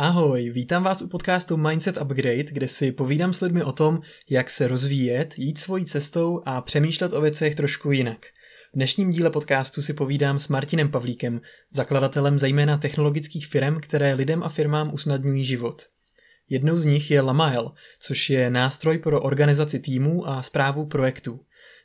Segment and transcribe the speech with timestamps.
[0.00, 4.00] Ahoj, vítám vás u podcastu Mindset Upgrade, kde si povídám s lidmi o tom,
[4.30, 8.26] jak se rozvíjet, jít svojí cestou a přemýšlet o věcech trošku jinak.
[8.72, 11.40] V dnešním díle podcastu si povídám s Martinem Pavlíkem,
[11.70, 15.82] zakladatelem zejména technologických firm, které lidem a firmám usnadňují život.
[16.48, 21.40] Jednou z nich je Lamael, což je nástroj pro organizaci týmů a zprávu projektů.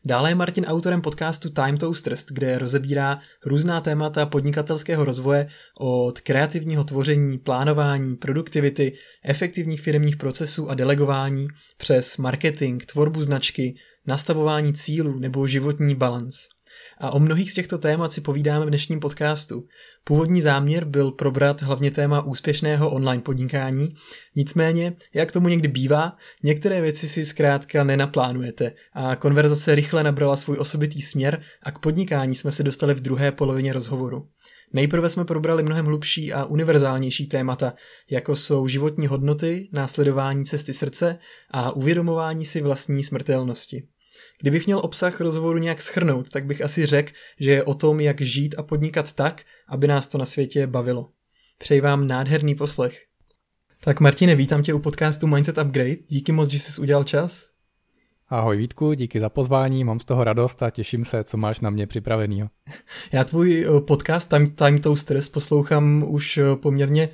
[0.05, 5.47] Dále je Martin autorem podcastu Time Toasters, kde rozebírá různá témata podnikatelského rozvoje
[5.79, 8.93] od kreativního tvoření, plánování, produktivity,
[9.23, 11.47] efektivních firmních procesů a delegování
[11.77, 13.75] přes marketing, tvorbu značky,
[14.07, 16.35] nastavování cílů nebo životní balans.
[17.03, 19.67] A o mnohých z těchto témat si povídáme v dnešním podcastu.
[20.03, 23.95] Původní záměr byl probrat hlavně téma úspěšného online podnikání,
[24.35, 30.57] nicméně, jak tomu někdy bývá, některé věci si zkrátka nenaplánujete a konverzace rychle nabrala svůj
[30.59, 34.27] osobitý směr a k podnikání jsme se dostali v druhé polovině rozhovoru.
[34.73, 37.73] Nejprve jsme probrali mnohem hlubší a univerzálnější témata,
[38.11, 41.19] jako jsou životní hodnoty, následování cesty srdce
[41.51, 43.87] a uvědomování si vlastní smrtelnosti.
[44.41, 48.21] Kdybych měl obsah rozhovoru nějak schrnout, tak bych asi řekl, že je o tom, jak
[48.21, 51.09] žít a podnikat tak, aby nás to na světě bavilo.
[51.57, 53.01] Přeji vám nádherný poslech.
[53.83, 55.95] Tak Martine, vítám tě u podcastu Mindset Upgrade.
[56.07, 57.53] Díky moc, že jsi udělal čas.
[58.29, 61.69] Ahoj Vítku, díky za pozvání, mám z toho radost a těším se, co máš na
[61.69, 62.49] mě připravenýho.
[63.11, 67.09] Já tvůj eh, podcast Time, Time Toasters poslouchám už eh, poměrně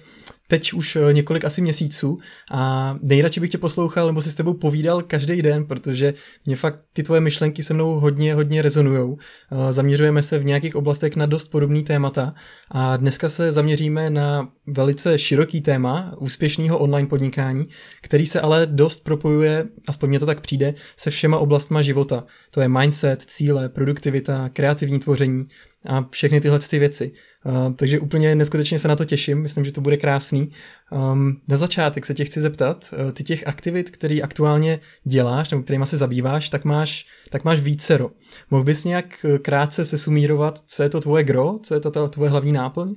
[0.50, 2.20] teď už eh, několik asi měsíců
[2.52, 6.14] a nejradši bych tě poslouchal nebo si s tebou povídal každý den, protože
[6.46, 9.18] mě fakt ty tvoje myšlenky se mnou hodně, hodně rezonujou.
[9.18, 12.34] Eh, zaměřujeme se v nějakých oblastech na dost podobný témata
[12.72, 17.68] a dneska se zaměříme na velice široký téma úspěšného online podnikání,
[18.02, 22.24] který se ale dost propojuje, aspoň mě to tak přijde, se všema oblastma života.
[22.52, 25.48] To je mindset, cíle, produktivita, kreativní tvoření,
[25.86, 27.12] a všechny tyhle ty věci.
[27.46, 30.52] Uh, takže úplně neskutečně se na to těším, myslím, že to bude krásný.
[30.92, 35.64] Um, na začátek se tě chci zeptat, uh, ty těch aktivit, které aktuálně děláš nebo
[35.64, 38.12] kterými se zabýváš, tak máš, tak máš vícero.
[38.52, 41.92] Mohl bys nějak uh, krátce se sumírovat, co je to tvoje gro, co je to
[41.92, 42.96] ta tvoje hlavní náplň?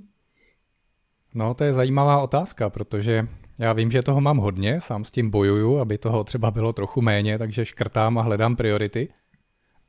[1.34, 3.26] No, to je zajímavá otázka, protože
[3.58, 7.02] já vím, že toho mám hodně, sám s tím bojuju, aby toho třeba bylo trochu
[7.02, 9.08] méně, takže škrtám a hledám priority.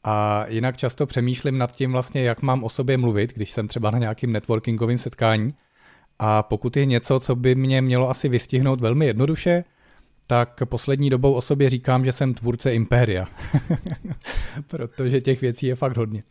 [0.03, 3.91] A jinak často přemýšlím nad tím vlastně, jak mám o sobě mluvit, když jsem třeba
[3.91, 5.53] na nějakým networkingovém setkání.
[6.19, 9.63] A pokud je něco, co by mě mělo asi vystihnout velmi jednoduše,
[10.28, 13.28] tak poslední dobou o sobě říkám, že jsem tvůrce impéria.
[14.68, 16.24] Protože těch věcí je fakt hodně.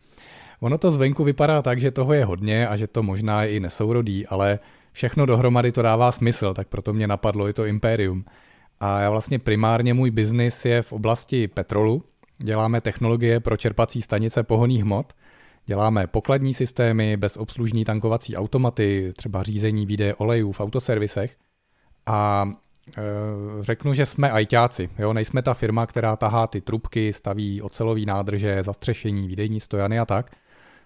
[0.59, 3.59] Ono to zvenku vypadá tak, že toho je hodně a že to možná je i
[3.59, 4.59] nesourodý, ale
[4.91, 8.25] všechno dohromady to dává smysl, tak proto mě napadlo i to impérium.
[8.79, 12.03] A já vlastně primárně můj biznis je v oblasti petrolu,
[12.43, 15.13] Děláme technologie pro čerpací stanice pohoných hmot,
[15.65, 21.35] děláme pokladní systémy, bezobslužní tankovací automaty, třeba řízení výdeje olejů v autoservisech.
[22.05, 22.49] A
[22.97, 23.01] e,
[23.59, 25.13] řeknu, že jsme ajťáci, jo?
[25.13, 30.31] nejsme ta firma, která tahá ty trubky, staví ocelový nádrže, zastřešení, výdejní stojany a tak.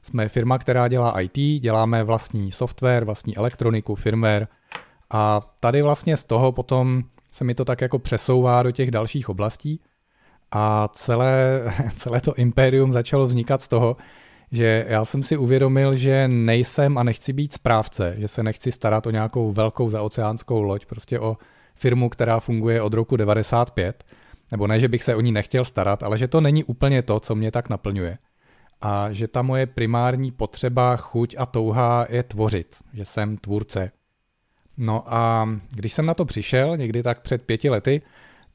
[0.04, 4.48] Jsme firma, která dělá IT, děláme vlastní software, vlastní elektroniku, firmware
[5.10, 9.30] a tady vlastně z toho potom se mi to tak jako přesouvá do těch dalších
[9.30, 9.80] oblastí.
[10.52, 11.64] A celé,
[11.96, 13.98] celé to impérium začalo vznikat z toho,
[14.52, 19.08] že já jsem si uvědomil, že nejsem a nechci být správce, že se nechci starat
[19.08, 21.38] o nějakou velkou zaoceánskou loď, prostě o
[21.76, 24.04] firmu, která funguje od roku 95,
[24.52, 27.20] nebo ne, že bych se o ní nechtěl starat, ale že to není úplně to,
[27.20, 28.18] co mě tak naplňuje.
[28.82, 33.92] A že ta moje primární potřeba, chuť a touha je tvořit, že jsem tvůrce.
[34.78, 38.02] No a když jsem na to přišel, někdy tak před pěti lety,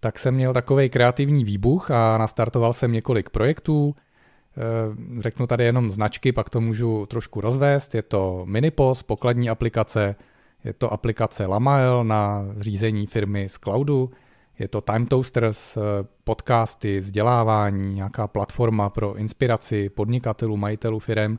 [0.02, 3.94] tak jsem měl takový kreativní výbuch a nastartoval jsem několik projektů.
[3.96, 7.94] Eh, řeknu tady jenom značky, pak to můžu trošku rozvést.
[7.94, 10.16] Je to Minipos, pokladní aplikace,
[10.64, 14.10] je to aplikace Lamael na řízení firmy z cloudu,
[14.58, 15.80] je to Time Toasters, eh,
[16.24, 21.38] podcasty, vzdělávání, nějaká platforma pro inspiraci podnikatelů, majitelů firm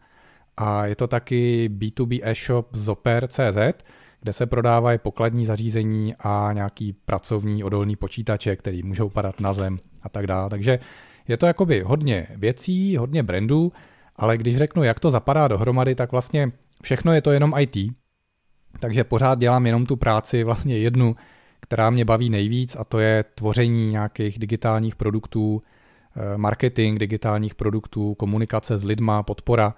[0.58, 3.84] a je to taky B2B e-shop Zoper.cz,
[4.24, 9.80] kde se prodávají pokladní zařízení a nějaký pracovní odolný počítače, který můžou padat na zem
[10.04, 10.50] a tak dále.
[10.50, 10.80] Takže
[11.28, 13.72] je to jakoby hodně věcí, hodně brandů,
[14.16, 16.52] ale když řeknu, jak to zapadá dohromady, tak vlastně
[16.84, 17.78] všechno je to jenom IT.
[18.80, 21.16] Takže pořád dělám jenom tu práci, vlastně jednu,
[21.60, 25.62] která mě baví nejvíc a to je tvoření nějakých digitálních produktů,
[26.16, 29.76] eh, marketing digitálních produktů, komunikace s lidma, podpora.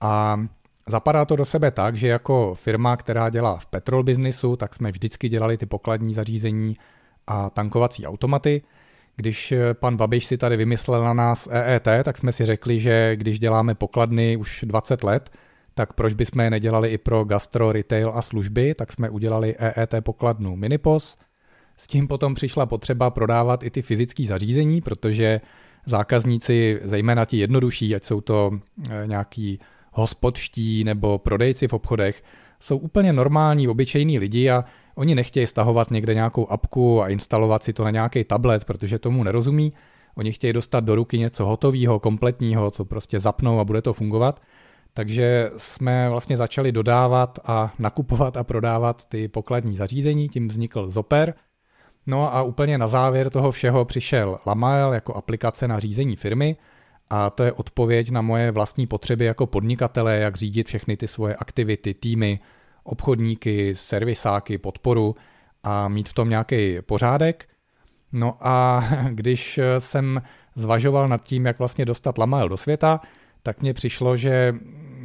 [0.00, 0.40] A
[0.88, 4.90] Zapadá to do sebe tak, že jako firma, která dělá v petrol biznisu, tak jsme
[4.90, 6.76] vždycky dělali ty pokladní zařízení
[7.26, 8.62] a tankovací automaty.
[9.16, 13.16] Když eh, pan Babiš si tady vymyslel na nás EET, tak jsme si řekli, že
[13.16, 15.30] když děláme pokladny už 20 let,
[15.74, 19.94] tak proč bychom je nedělali i pro gastro, retail a služby, tak jsme udělali EET
[20.00, 21.16] pokladnu Minipos.
[21.76, 25.40] S tím potom přišla potřeba prodávat i ty fyzické zařízení, protože
[25.86, 28.50] zákazníci, zejména ti jednodušší, ať jsou to
[28.90, 29.60] eh, nějaký
[29.98, 32.22] hospodští nebo prodejci v obchodech,
[32.60, 34.64] jsou úplně normální, obyčejní lidi a
[34.94, 39.24] oni nechtějí stahovat někde nějakou apku a instalovat si to na nějaký tablet, protože tomu
[39.24, 39.72] nerozumí.
[40.16, 44.42] Oni chtějí dostat do ruky něco hotového, kompletního, co prostě zapnou a bude to fungovat.
[44.94, 51.34] Takže jsme vlastně začali dodávat a nakupovat a prodávat ty pokladní zařízení, tím vznikl Zoper.
[52.06, 56.56] No a úplně na závěr toho všeho přišel Lamael jako aplikace na řízení firmy
[57.10, 61.34] a to je odpověď na moje vlastní potřeby jako podnikatele, jak řídit všechny ty svoje
[61.34, 62.40] aktivity, týmy,
[62.84, 65.16] obchodníky, servisáky, podporu
[65.62, 67.48] a mít v tom nějaký pořádek.
[68.12, 70.22] No a když jsem
[70.54, 73.00] zvažoval nad tím, jak vlastně dostat Lamael do světa,
[73.42, 74.54] tak mně přišlo, že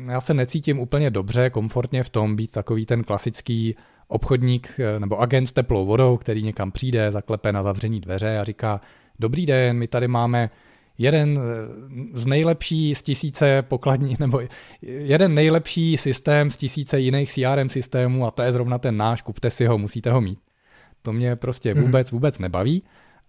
[0.08, 3.76] já se necítím úplně dobře, komfortně v tom být takový ten klasický
[4.08, 8.44] obchodník eh, nebo agent s teplou vodou, který někam přijde, zaklepe na zavření dveře a
[8.44, 8.82] říká,
[9.20, 10.50] dobrý den, my tady máme
[10.98, 14.42] jeden eh, z nejlepší z tisíce pokladní, nebo
[14.82, 19.50] jeden nejlepší systém z tisíce jiných CRM systémů a to je zrovna ten náš, kupte
[19.50, 20.40] si ho, musíte ho mít.
[21.02, 21.84] To mě prostě mhm.
[21.84, 22.84] vůbec, vůbec nebaví.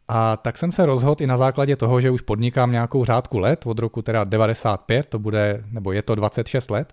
[0.08, 3.66] A tak jsem se rozhodl i na základě toho, že už podnikám nějakou řádku let,
[3.66, 6.92] od roku teda 95, to bude, nebo je to 26 let,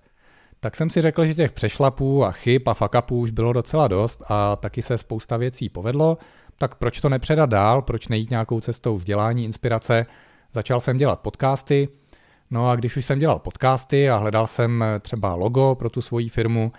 [0.60, 4.24] tak jsem si řekl, že těch přešlapů a chyb a fakapů už bylo docela dost
[4.30, 6.18] a taky se spousta věcí povedlo,
[6.58, 10.06] tak proč to nepředat dál, proč nejít nějakou cestou vzdělání, inspirace.
[10.53, 11.88] Začal jsem dělat podcasty,
[12.51, 16.30] no a když už jsem dělal podcasty a hledal jsem třeba logo pro tu svoji
[16.30, 16.71] firmu,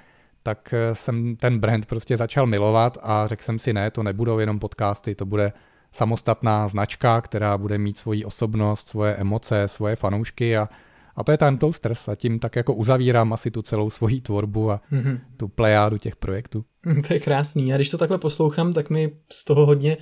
[0.42, 4.58] tak jsem ten brand prostě začal milovat a řekl jsem si, ne, to nebudou jenom
[4.58, 5.52] podcasty, to bude
[5.92, 10.68] samostatná značka, která bude mít svoji osobnost, svoje emoce, svoje fanoušky a,
[11.16, 14.70] a to je ten Toasters a tím tak jako uzavírám asi tu celou svoji tvorbu
[14.70, 15.20] a mm-hmm.
[15.36, 16.64] tu plejádu těch projektů.
[17.08, 17.74] To je krásný.
[17.74, 19.96] A když to takhle poslouchám, tak mi z toho hodně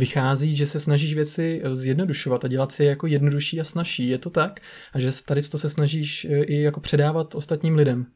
[0.00, 4.08] vychází, že se snažíš věci zjednodušovat a dělat si je jako jednodušší a snažší.
[4.08, 4.60] Je to tak?
[4.92, 8.06] A že tady to se snažíš e, i jako předávat ostatním lidem?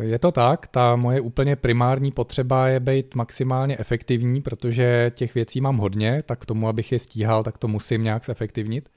[0.00, 5.60] Je to tak, ta moje úplně primární potřeba je být maximálně efektivní, protože těch věcí
[5.60, 8.88] mám hodně, tak k tomu, abych je stíhal, tak to musím nějak zefektivnit.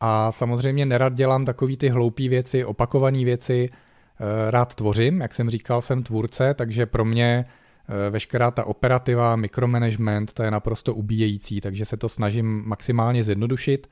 [0.00, 5.50] A samozřejmě nerad dělám takový ty hloupé věci, opakované věci, eh, rád tvořím, jak jsem
[5.50, 7.63] říkal, jsem tvůrce, takže pro mě eh,
[8.10, 13.86] veškerá ta operativa, mikromanagement, to je naprosto ubíjející, takže se to snažím maximálně zjednodušit.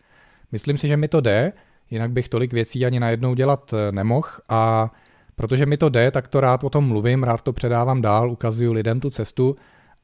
[0.52, 1.52] Myslím si, že mi to jde,
[1.90, 4.92] jinak bych tolik věcí ani najednou dělat eh, nemohl a
[5.36, 8.72] Protože mi to jde, tak to rád o tom mluvím, rád to předávám dál, ukazuju
[8.72, 9.56] lidem tu cestu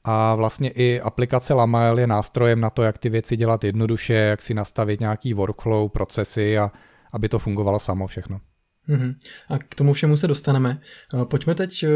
[0.04, 4.42] a vlastně i aplikace Lamael je nástrojem na to, jak ty věci dělat jednoduše, jak
[4.42, 6.72] si nastavit nějaký workflow, procesy a
[7.12, 8.40] aby to fungovalo samo všechno.
[8.88, 9.14] Mm-hmm.
[9.48, 10.80] A k tomu všemu se dostaneme.
[11.14, 11.88] Eh, pojďme teď eh,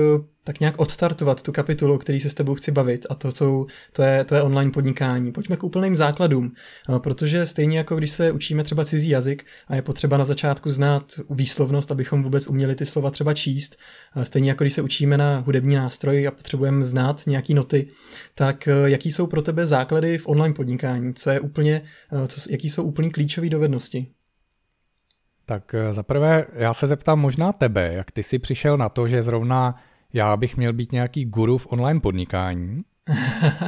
[0.45, 3.67] tak nějak odstartovat tu kapitolu, o který se s tebou chci bavit a to, jsou,
[3.93, 5.33] to, je, to je online podnikání.
[5.33, 6.53] Pojďme k úplným základům,
[6.89, 10.71] eh, protože stejně jako když se učíme třeba cizí jazyk a je potřeba na začátku
[10.71, 13.77] znát výslovnost, abychom vůbec uměli ty slova třeba číst,
[14.23, 17.89] stejně jako když se učíme na hudební nástroj a potřebujeme znát nějaký noty,
[18.35, 21.15] tak jaký jsou pro tebe základy v online podnikání?
[21.15, 21.83] Co je úplně,
[22.29, 24.07] co, jaký jsou úplně klíčové dovednosti?
[25.47, 29.23] Tak eh, zaprvé já se zeptám možná tebe, jak ty jsi přišel na to, že
[29.23, 29.75] zrovna
[30.13, 32.83] já bych měl být nějaký guru v online podnikání.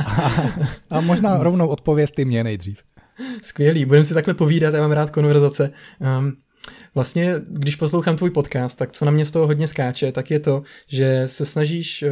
[0.07, 0.33] a,
[0.91, 2.83] a možná rovnou odpověz ty mě nejdřív.
[3.43, 5.71] Skvělý, budeme si takhle povídat, já mám rád konverzace.
[6.19, 6.37] Um,
[6.95, 10.41] Vlastně, když poslouchám tvůj podcast, tak co na mě z toho hodně skáče, tak je
[10.41, 12.11] to, že se snažíš eh,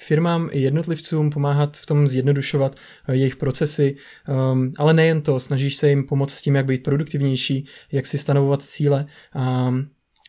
[0.00, 2.76] firmám i jednotlivcům pomáhat v tom zjednodušovat
[3.08, 3.96] eh, jejich procesy,
[4.28, 8.18] ehm, ale nejen to, snažíš se jim pomoct s tím, jak být produktivnější, jak si
[8.18, 9.74] stanovovat cíle a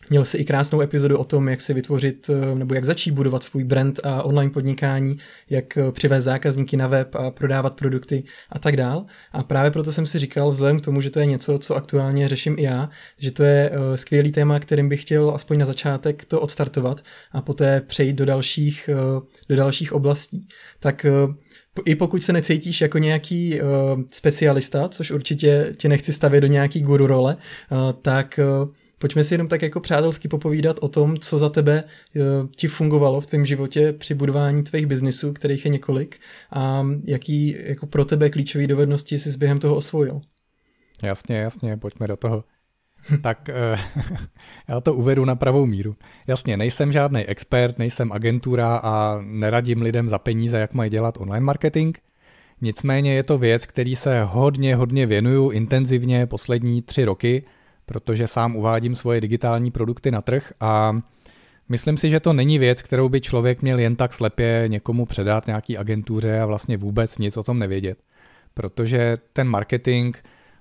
[0.10, 3.44] Měl jsi i krásnou epizodu o tom, jak si vytvořit eh, nebo jak začít budovat
[3.44, 5.18] svůj brand a online podnikání,
[5.50, 9.06] jak eh, přivést zákazníky na web a prodávat produkty a tak dál.
[9.32, 12.28] A právě proto jsem si říkal, vzhledem k tomu, že to je něco, co aktuálně
[12.28, 16.26] řeším i já, že to je eh, skvělý téma, kterým bych chtěl aspoň na začátek
[16.26, 18.90] to odstartovat a poté přejít do dalších,
[19.50, 20.48] do dalších oblastí.
[20.80, 21.06] Tak
[21.86, 23.60] i pokud se necítíš jako nějaký
[24.12, 27.38] specialista, což určitě tě nechci stavět do nějaký guru role,
[28.02, 28.40] tak
[29.04, 32.20] Pojďme si jenom tak jako přátelsky popovídat o tom, co za tebe eh,
[32.56, 36.20] ti fungovalo v tvém životě při budování tvých biznisů, kterých je několik,
[36.52, 40.22] a jaký jako pro tebe klíčové dovednosti jsi během toho osvojil.
[41.02, 42.44] Jasně, jasně, pojďme do toho.
[43.22, 43.78] tak eh,
[44.68, 45.96] já to uvedu na pravou míru.
[46.28, 51.46] Jasně, nejsem žádný expert, nejsem agentura a neradím lidem za peníze, jak mají dělat online
[51.46, 51.98] marketing.
[52.62, 57.44] Nicméně je to věc, který se hodně, hodně věnuju intenzivně poslední tři roky–
[57.86, 61.02] protože sám uvádím svoje digitální produkty na trh a
[61.70, 65.48] Myslím si, že to není věc, kterou by člověk měl jen tak slepě někomu předat
[65.48, 67.98] nějaký agentuře a vlastně vůbec nic o tom nevědět.
[68.54, 70.16] Protože ten marketing,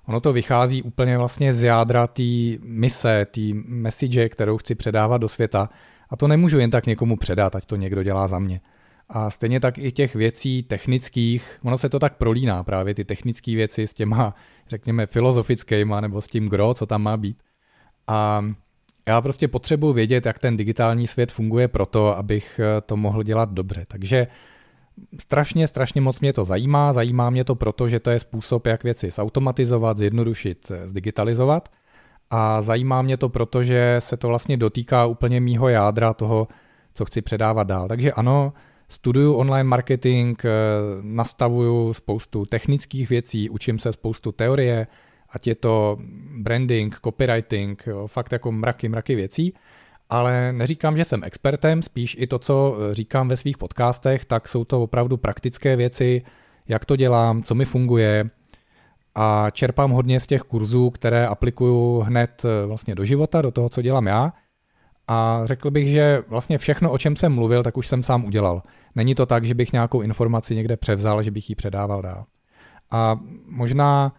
[0.07, 2.23] ono to vychází úplně vlastně z jádra té
[2.62, 5.69] mise, té message, kterou chci předávat do světa
[6.11, 8.61] a to nemůžu jen tak někomu předat, ať to někdo dělá za mě.
[9.09, 13.55] A stejně tak i těch věcí technických, ono se to tak prolíná právě ty technické
[13.55, 14.35] věci s těma,
[14.73, 17.37] řekněme, filozofickýma nebo s tím gro, co tam má být.
[18.07, 18.45] A
[19.09, 23.52] já prostě potřebuji vědět, jak ten digitální svět funguje proto, abych eh, to mohl dělat
[23.52, 23.85] dobře.
[23.88, 24.26] Takže
[25.21, 26.93] strašně, strašně moc mě to zajímá.
[26.93, 31.69] Zajímá mě to proto, že to je způsob, jak věci zautomatizovat, zjednodušit, eh, zdigitalizovat.
[32.31, 36.49] A zajímá mě to proto, že se to vlastně dotýká úplně mýho jádra toho,
[36.95, 37.88] co chci předávat dál.
[37.88, 38.52] Takže ano,
[38.92, 40.50] studuju online marketing, eh,
[41.02, 44.87] nastavuju spoustu technických věcí, učím se spoustu teorie,
[45.30, 45.96] ať je to
[46.38, 49.54] branding, copywriting, jo, fakt jako mraky, mraky věcí,
[50.11, 54.49] ale neříkám, že jsem expertem, spíš i to, co eh, říkám ve svých podcastech, tak
[54.49, 56.22] jsou to opravdu praktické věci,
[56.68, 58.30] jak to dělám, co mi funguje.
[59.14, 63.68] A čerpám hodně z těch kurzů, které aplikuju hned eh, vlastně do života, do toho,
[63.68, 64.32] co dělám já
[65.12, 68.62] a řekl bych, že vlastně všechno, o čem jsem mluvil, tak už jsem sám udělal.
[68.95, 72.25] Není to tak, že bych nějakou informaci někde převzal, že bych ji předával dál.
[72.90, 74.12] A možná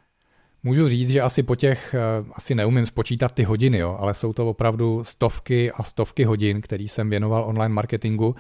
[0.64, 4.34] můžu říct, že asi po těch, eh, asi neumím spočítat ty hodiny, jo, ale jsou
[4.34, 8.36] to opravdu stovky a stovky hodin, který jsem věnoval online marketingu,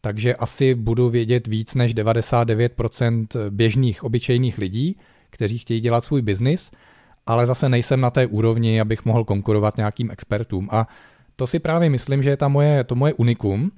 [0.00, 4.98] takže asi budu vědět víc než 99% běžných, obyčejných lidí,
[5.30, 6.70] kteří chtějí dělat svůj biznis,
[7.26, 10.68] ale zase nejsem na té úrovni, abych mohl konkurovat nějakým expertům.
[10.72, 10.88] A
[11.36, 13.72] to si právě myslím, že je ta moje, to moje unikum,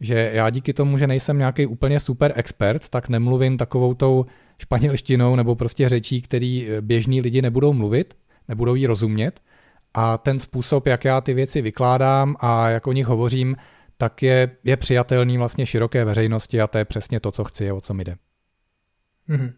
[0.00, 4.26] že já díky tomu, že nejsem nějaký úplně super expert, tak nemluvím takovou tou
[4.58, 8.16] španělštinou nebo prostě řečí, který eh, běžní lidi nebudou mluvit,
[8.48, 9.40] nebudou jí rozumět.
[9.94, 13.56] A ten způsob, jak já ty věci vykládám a jak o nich hovořím,
[13.96, 17.74] tak je, je přijatelný vlastně široké veřejnosti a to je přesně to, co chci a
[17.74, 18.16] o co mi jde.
[19.28, 19.52] Mm-hmm.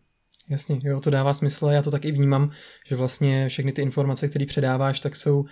[0.49, 2.51] Jasně, jo, to dává smysl a já to taky vnímám,
[2.87, 5.47] že vlastně všechny ty informace, které předáváš, tak jsou uh,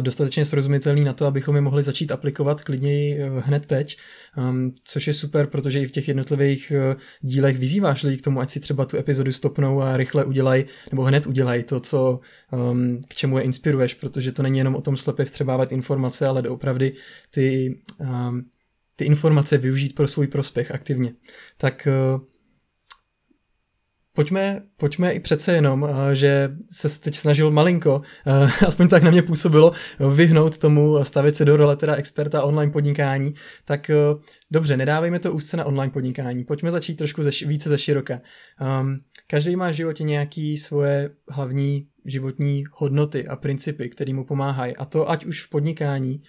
[0.00, 3.96] dostatečně srozumitelné na to, abychom je mohli začít aplikovat klidně uh, hned teď,
[4.36, 8.40] um, což je super, protože i v těch jednotlivých uh, dílech vyzýváš lidi k tomu,
[8.40, 12.20] ať si třeba tu epizodu stopnou a rychle udělají, nebo hned udělají to, co,
[12.50, 16.42] um, k čemu je inspiruješ, protože to není jenom o tom slepě vstřebávat informace, ale
[16.42, 16.94] doopravdy
[17.30, 18.44] ty, um,
[18.96, 21.12] ty informace využít pro svůj prospěch aktivně.
[21.56, 21.88] Tak
[24.14, 29.10] Pojďme, pojďme i přece jenom, eh, že se teď snažil malinko, eh, aspoň tak na
[29.10, 29.72] mě působilo,
[30.14, 33.96] vyhnout tomu stavit se do role teda experta online podnikání, tak eh,
[34.50, 38.20] dobře, nedávejme to úzce na online podnikání, pojďme začít trošku ze, více ze široka.
[38.80, 44.76] Um, každý má v životě nějaké svoje hlavní životní hodnoty a principy, které mu pomáhají,
[44.76, 46.22] a to ať už v podnikání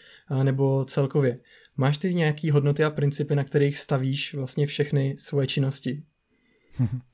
[0.43, 1.39] nebo celkově.
[1.77, 6.03] Máš ty nějaké hodnoty a principy, na kterých stavíš vlastně všechny svoje činnosti?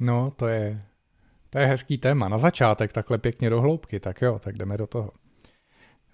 [0.00, 0.82] No, to je,
[1.50, 2.28] to je hezký téma.
[2.28, 5.10] Na začátek takhle pěkně do hloubky, tak jo, tak jdeme do toho.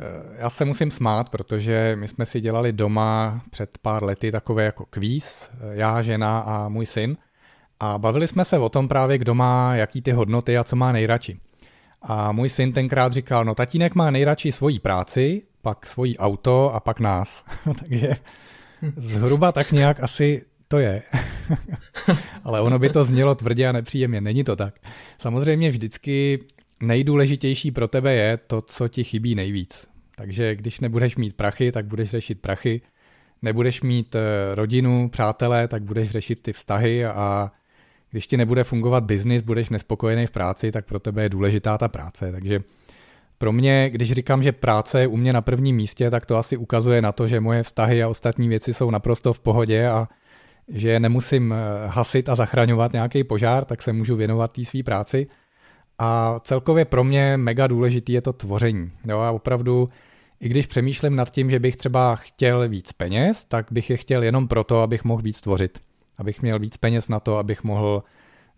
[0.00, 4.64] Eh, já se musím smát, protože my jsme si dělali doma před pár lety takové
[4.64, 7.16] jako kvíz, eh, já, žena a můj syn,
[7.80, 10.92] a bavili jsme se o tom právě, kdo má jaký ty hodnoty a co má
[10.92, 11.40] nejradši.
[12.02, 16.80] A můj syn tenkrát říkal, no tatínek má nejradši svoji práci, pak svojí auto a
[16.80, 17.44] pak nás.
[17.78, 18.16] Takže
[18.96, 21.02] zhruba tak nějak asi to je.
[22.44, 24.74] Ale ono by to znělo tvrdě a nepříjemně, není to tak.
[25.18, 26.38] Samozřejmě vždycky
[26.82, 29.86] nejdůležitější pro tebe je to, co ti chybí nejvíc.
[30.16, 32.80] Takže když nebudeš mít prachy, tak budeš řešit prachy.
[33.42, 37.52] Nebudeš mít eh, rodinu, přátelé, tak budeš řešit ty vztahy a
[38.10, 41.88] když ti nebude fungovat biznis, budeš nespokojený v práci, tak pro tebe je důležitá ta
[41.88, 42.32] práce.
[42.32, 42.60] Takže
[43.38, 46.56] pro mě, když říkám, že práce je u mě na prvním místě, tak to asi
[46.56, 50.08] ukazuje na to, že moje vztahy a ostatní věci jsou naprosto v pohodě a
[50.68, 51.56] že nemusím eh,
[51.87, 55.26] hasit a zachraňovat nějaký požár, tak se můžu věnovat té své práci.
[55.99, 58.90] A celkově pro mě mega důležitý je to tvoření.
[59.09, 59.88] Jo, a opravdu,
[60.40, 64.23] i když přemýšlím nad tím, že bych třeba chtěl víc peněz, tak bych je chtěl
[64.23, 65.78] jenom proto, abych mohl víc tvořit.
[66.18, 68.02] Abych měl víc peněz na to, abych mohl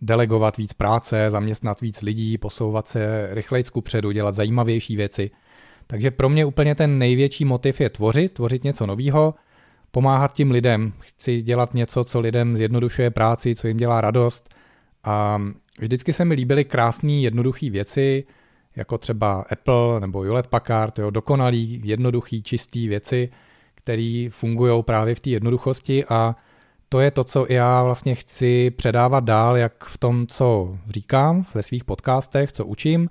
[0.00, 5.30] delegovat víc práce, zaměstnat víc lidí, posouvat se rychleji předu, dělat zajímavější věci.
[5.86, 9.34] Takže pro mě úplně ten největší motiv je tvořit, tvořit něco nového,
[9.96, 10.92] pomáhat tím lidem.
[10.98, 14.54] Chci dělat něco, co lidem zjednodušuje práci, co jim dělá radost.
[15.04, 15.42] A
[15.78, 18.24] vždycky se mi líbily krásné, jednoduché věci,
[18.76, 23.28] jako třeba Apple nebo Hewlett Packard, jo, dokonalý, jednoduchý, čistý věci,
[23.74, 26.36] které fungují právě v té jednoduchosti a
[26.88, 31.62] to je to, co já vlastně chci předávat dál, jak v tom, co říkám ve
[31.62, 33.10] svých podcastech, co učím,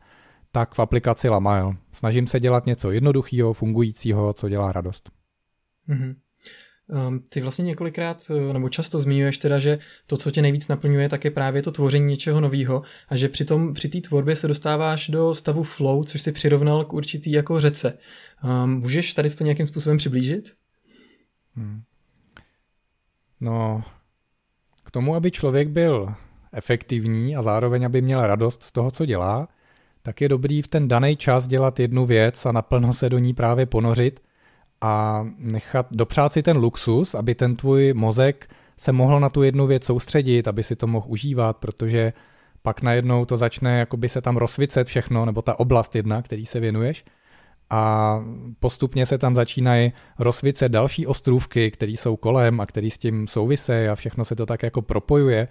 [0.51, 1.75] tak v aplikaci Lamail.
[1.91, 5.09] Snažím se dělat něco jednoduchého, fungujícího, co dělá radost.
[5.89, 6.24] Mm-hmm.
[6.87, 11.25] Um, ty vlastně několikrát nebo často zmiňuješ teda, že to, co tě nejvíc naplňuje, tak
[11.25, 13.29] je právě to tvoření něčeho nového a že
[13.73, 17.97] při té tvorbě se dostáváš do stavu flow, což si přirovnal k určitý jako řece.
[18.43, 20.53] Um, můžeš tady to nějakým způsobem přiblížit?
[21.55, 21.81] Hmm.
[23.41, 23.83] No,
[24.83, 26.13] k tomu, aby člověk byl
[26.53, 29.47] efektivní a zároveň, aby měl radost z toho, co dělá,
[30.01, 33.33] tak je dobrý v ten daný čas dělat jednu věc a naplno se do ní
[33.33, 34.19] právě ponořit
[34.81, 39.67] a nechat dopřát si ten luxus, aby ten tvůj mozek se mohl na tu jednu
[39.67, 42.13] věc soustředit, aby si to mohl užívat, protože
[42.61, 46.59] pak najednou to začne jakoby se tam rozsvicet všechno, nebo ta oblast jedna, který se
[46.59, 47.03] věnuješ
[47.69, 48.19] a
[48.59, 53.87] postupně se tam začínají rozsvícet další ostrůvky, které jsou kolem a které s tím souvisejí
[53.87, 55.47] a všechno se to tak jako propojuje.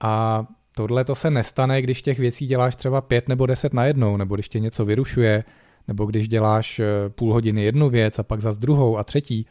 [0.00, 4.16] A tohle to se nestane, když těch věcí děláš třeba pět nebo deset na jednou,
[4.16, 5.44] nebo když tě něco vyrušuje,
[5.88, 9.46] nebo když děláš eh, půl hodiny jednu věc a pak za druhou a třetí.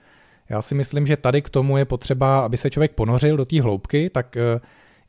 [0.49, 3.61] Já si myslím, že tady k tomu je potřeba, aby se člověk ponořil do té
[3.61, 4.59] hloubky, tak eh,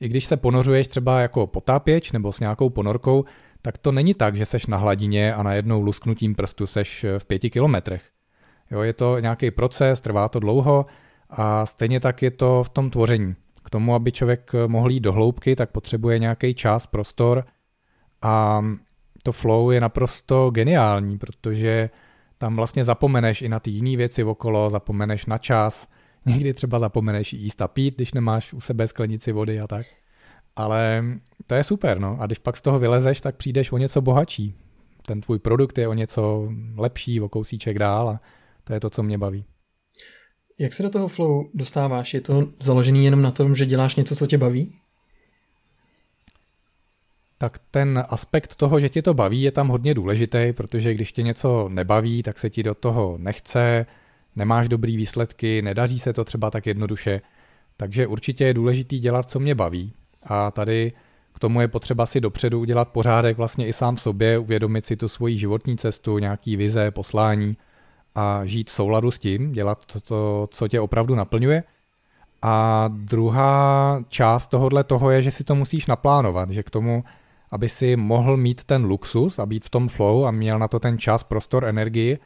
[0.00, 3.24] i když se ponořuješ třeba jako potápěč nebo s nějakou ponorkou,
[3.62, 7.24] tak to není tak, že seš na hladině a najednou lusknutím prstu seš eh, v
[7.24, 8.02] pěti kilometrech.
[8.70, 10.86] Jo, je to nějaký proces, trvá to dlouho
[11.30, 13.34] a stejně tak je to v tom tvoření.
[13.64, 17.44] K tomu, aby člověk mohl jít do hloubky, tak potřebuje nějaký čas, prostor
[18.22, 18.64] a
[19.28, 21.90] to flow je naprosto geniální, protože
[22.38, 25.88] tam vlastně zapomeneš i na ty jiné věci okolo, zapomeneš na čas,
[26.26, 29.86] někdy třeba zapomeneš jíst a pít, když nemáš u sebe sklenici vody a tak.
[30.56, 31.04] Ale
[31.46, 32.16] to je super, no.
[32.20, 34.54] A když pak z toho vylezeš, tak přijdeš o něco bohatší.
[35.06, 38.20] Ten tvůj produkt je o něco lepší, o kousíček dál a
[38.64, 39.44] to je to, co mě baví.
[40.58, 42.14] Jak se do toho flow dostáváš?
[42.14, 44.72] Je to založený jenom na tom, že děláš něco, co tě baví?
[47.38, 51.22] Tak ten aspekt toho, že tě to baví, je tam hodně důležitý, protože když tě
[51.22, 53.86] něco nebaví, tak se ti do toho nechce,
[54.36, 57.20] nemáš dobrý výsledky, nedaří se to třeba tak jednoduše.
[57.76, 59.92] Takže určitě je důležitý dělat, co mě baví.
[60.26, 60.92] A tady
[61.34, 64.96] k tomu je potřeba si dopředu udělat pořádek vlastně i sám v sobě, uvědomit si
[64.96, 67.56] tu svoji životní cestu, nějaký vize, poslání
[68.14, 71.62] a žít v souladu s tím, dělat to, co tě opravdu naplňuje.
[72.42, 77.04] A druhá část tohohle toho je, že si to musíš naplánovat, že k tomu,
[77.50, 80.78] aby si mohl mít ten luxus a být v tom flow a měl na to
[80.78, 82.18] ten čas, prostor, energii,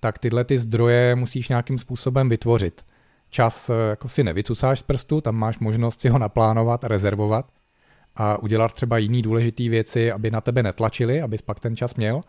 [0.00, 2.84] tak tyhle ty zdroje musíš nějakým způsobem vytvořit.
[3.30, 7.46] Čas eh, jako si nevycucáš z prstu, tam máš možnost si ho naplánovat, rezervovat
[8.16, 12.20] a udělat třeba jiný důležitý věci, aby na tebe netlačili, abys pak ten čas měl.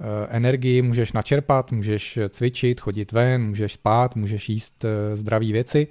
[0.00, 5.86] Eh, energii můžeš načerpat, můžeš cvičit, chodit ven, můžeš spát, můžeš jíst eh, zdravé věci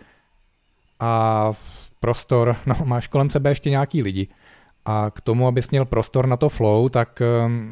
[0.99, 1.53] a
[1.99, 4.27] prostor, no máš kolem sebe ještě nějaký lidi.
[4.91, 7.21] A k tomu, abys měl prostor na to flow, tak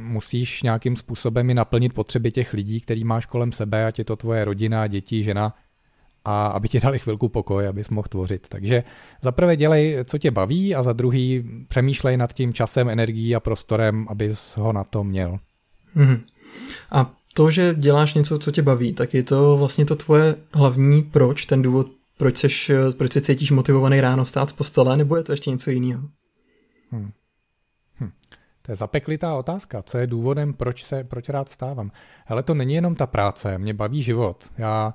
[0.02, 4.16] musíš nějakým způsobem i naplnit potřeby těch lidí, který máš kolem sebe, ať je to
[4.16, 5.54] tvoje rodina, děti, žena,
[6.26, 8.48] a aby ti dali chvilku pokoj, abys mohl tvořit.
[8.48, 8.84] Takže
[9.22, 13.40] za prvé dělej, co tě baví a za druhý přemýšlej nad tím časem, energií a
[13.40, 15.40] prostorem, abys ho na to měl.
[15.96, 16.20] Mm-hmm.
[16.92, 21.04] A to, že děláš něco, co tě baví, tak je to vlastně to tvoje hlavní
[21.04, 25.24] proč, ten důvod, proč, seš, proč se cítíš motivovaný ráno vstát z postele, nebo je
[25.24, 26.02] to ještě něco jiného?
[26.92, 27.12] Hmm.
[28.00, 28.12] Hm.
[28.62, 29.82] To je zapeklitá otázka.
[29.82, 31.92] Co je důvodem, proč, se, proč rád vstávám?
[32.28, 34.52] Ale to není jenom ta práce, mě baví život.
[34.58, 34.94] Já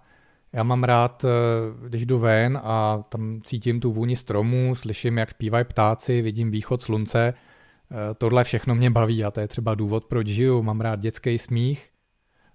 [0.52, 5.30] já mám rád, eh, když jdu ven a tam cítím tu vůni stromů, slyším, jak
[5.30, 7.34] zpívají ptáci, vidím východ slunce.
[7.34, 10.62] Eh, tohle všechno mě baví a to je třeba důvod, proč žiju.
[10.62, 11.90] Mám rád dětský smích.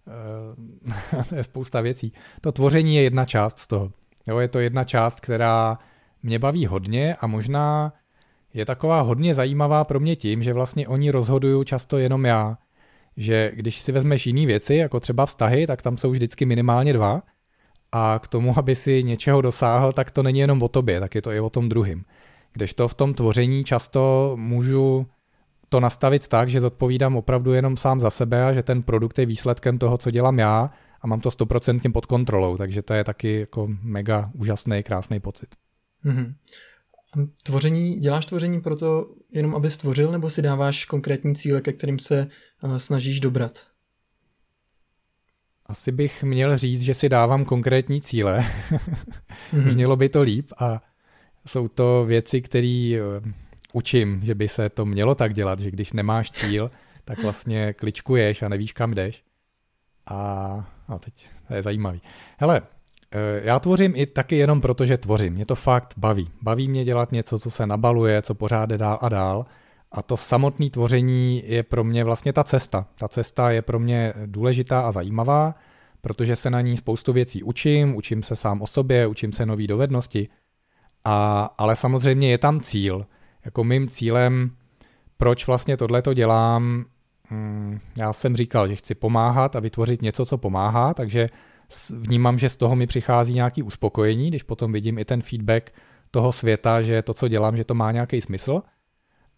[0.08, 2.14] Eh, to je spousta věcí.
[2.42, 3.92] To tvoření je jedna část z toho.
[4.28, 5.80] Jo, je to jedna část, která
[6.24, 7.94] mě baví hodně a možná
[8.54, 12.58] je taková hodně zajímavá pro mě tím, že vlastně oni rozhodují často jenom já.
[13.18, 17.24] Že když si vezmeš jiné věci, jako třeba vztahy, tak tam jsou vždycky minimálně dva–
[17.92, 21.22] a k tomu, aby si něčeho dosáhl, tak to není jenom o tobě, tak je
[21.22, 22.06] to i o tom druhým.
[22.54, 25.08] Kdežto v tom tvoření často můžu
[25.70, 29.26] to nastavit tak, že zodpovídám opravdu jenom sám za sebe a že ten produkt je
[29.26, 33.40] výsledkem toho, co dělám já a mám to stoprocentně pod kontrolou, takže to je taky
[33.40, 35.56] jako mega úžasný, krásný pocit.
[36.06, 36.34] Mm-hmm.
[37.44, 42.28] Tvoření, děláš tvoření proto jenom, aby stvořil, nebo si dáváš konkrétní cíle, ke kterým se
[42.64, 43.68] uh, snažíš dobrat?
[45.66, 48.40] Asi bych měl říct, že si dávám konkrétní cíle.
[48.40, 49.68] mm-hmm.
[49.70, 50.82] Znělo by to líp a
[51.48, 53.32] jsou to věci, které eh,
[53.74, 56.72] učím, že by se to mělo tak dělat, že když nemáš cíl,
[57.06, 59.24] tak vlastně kličkuješ a nevíš, kam jdeš.
[60.06, 60.16] A,
[60.88, 62.02] a teď to je zajímavý.
[62.38, 62.77] Hele, eh,
[63.42, 65.34] já tvořím i taky jenom proto, že tvořím.
[65.34, 66.30] Mě to fakt baví.
[66.42, 69.46] Baví mě dělat něco, co se nabaluje, co pořád jde dál a dál.
[69.92, 72.88] A to samotné tvoření je pro mě vlastně ta cesta.
[73.00, 75.56] Ta cesta je pro mě důležitá a zajímavá,
[76.02, 79.68] protože se na ní spoustu věcí učím, učím se sám o sobě, učím se nové
[79.68, 80.30] dovednosti.
[81.06, 83.06] A, ale samozřejmě je tam cíl.
[83.46, 84.52] Jako mým cílem,
[85.18, 86.86] proč vlastně tohle to dělám,
[87.32, 91.28] mm, já jsem říkal, že chci pomáhat a vytvořit něco, co pomáhá, takže
[91.90, 95.74] vnímám, že z toho mi přichází nějaký uspokojení, když potom vidím i ten feedback
[96.12, 98.62] toho světa, že to, co dělám, že to má nějaký smysl.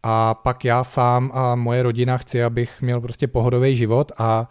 [0.03, 4.49] A pak já sám a moje rodina chci, abych měl prostě pohodový život a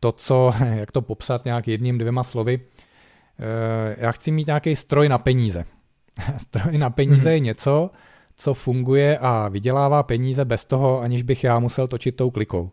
[0.00, 5.08] to, co, jak to popsat nějak jedním, dvěma slovy, eh, já chci mít nějaký stroj
[5.08, 5.64] na peníze.
[6.36, 7.32] stroj na peníze mm-hmm.
[7.32, 7.90] je něco,
[8.36, 12.70] co funguje a vydělává peníze bez toho, aniž bych já musel točit tou klikou.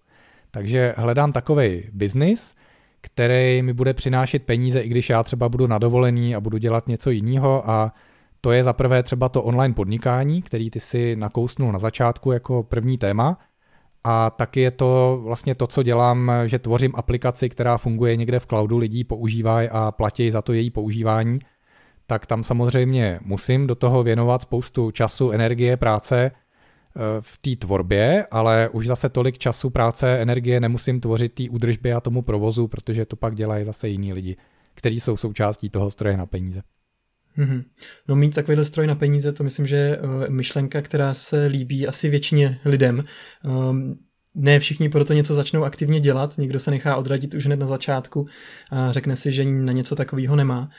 [0.52, 2.56] Takže hledám takový biznis,
[3.02, 7.10] který mi bude přinášet peníze, i když já třeba budu nadovolený a budu dělat něco
[7.10, 7.70] jiného.
[7.70, 7.94] A
[8.42, 12.98] to je zaprvé třeba to online podnikání, který ty si nakousnul na začátku jako první
[12.98, 13.38] téma.
[14.04, 18.46] A taky je to vlastně to, co dělám, že tvořím aplikaci, která funguje někde v
[18.46, 21.40] cloudu, lidí používají a platí za to její používání,
[22.08, 26.32] tak tam samozřejmě musím do toho věnovat spoustu času, energie, práce,
[27.20, 32.02] v té tvorbě, ale už zase tolik času, práce, energie nemusím tvořit té údržbě a
[32.02, 34.38] tomu provozu, protože to pak dělají zase jiní lidi,
[34.74, 36.62] kteří jsou součástí toho stroje na peníze.
[37.38, 37.64] Mm-hmm.
[38.08, 41.88] No mít takovýhle stroj na peníze, to myslím, že je uh, myšlenka, která se líbí
[41.88, 43.04] asi většině lidem.
[43.44, 44.00] Um,
[44.36, 48.26] ne všichni proto něco začnou aktivně dělat, někdo se nechá odradit už hned na začátku
[48.72, 50.70] a řekne si, že na něco takového nemá.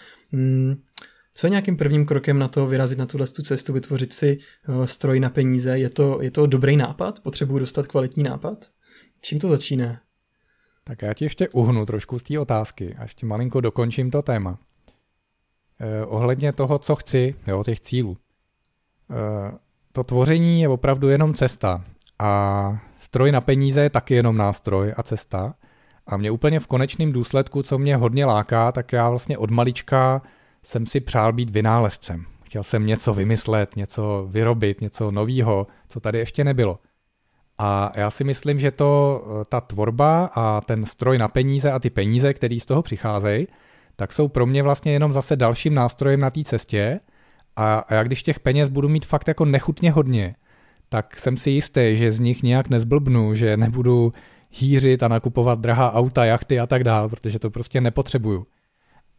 [1.39, 4.85] Co je nějakým prvním krokem na to vyrazit na tuhle tu cestu, vytvořit si uh,
[4.85, 5.79] stroj na peníze?
[5.79, 7.21] Je to, je to dobrý nápad?
[7.21, 8.67] Potřebuji dostat kvalitní nápad?
[9.21, 10.01] Čím to začíná?
[10.85, 14.59] Tak já ti ještě uhnu trošku z té otázky a ještě malinko dokončím to téma.
[15.81, 18.17] Eh, ohledně toho, co chci, jo, těch cílů.
[19.11, 19.59] Eh,
[19.93, 21.85] to tvoření je opravdu jenom cesta
[22.19, 25.55] a stroj na peníze je taky jenom nástroj a cesta.
[26.07, 30.23] A mě úplně v konečném důsledku, co mě hodně láká, tak já vlastně od malička
[30.63, 32.25] jsem si přál být vynálezcem.
[32.45, 36.79] Chtěl jsem něco vymyslet, něco vyrobit, něco nového, co tady ještě nebylo.
[37.59, 41.79] A já si myslím, že to, eh, ta tvorba a ten stroj na peníze a
[41.79, 43.47] ty peníze, které z toho přicházejí,
[43.97, 47.01] tak jsou pro mě vlastně jenom zase dalším nástrojem na té cestě
[47.57, 50.35] a, já když těch peněz budu mít fakt jako nechutně hodně,
[50.89, 54.13] tak jsem si jistý, že z nich nějak nezblbnu, že nebudu
[54.51, 58.47] hýřit a nakupovat drahá auta, jachty a tak dál, protože to prostě nepotřebuju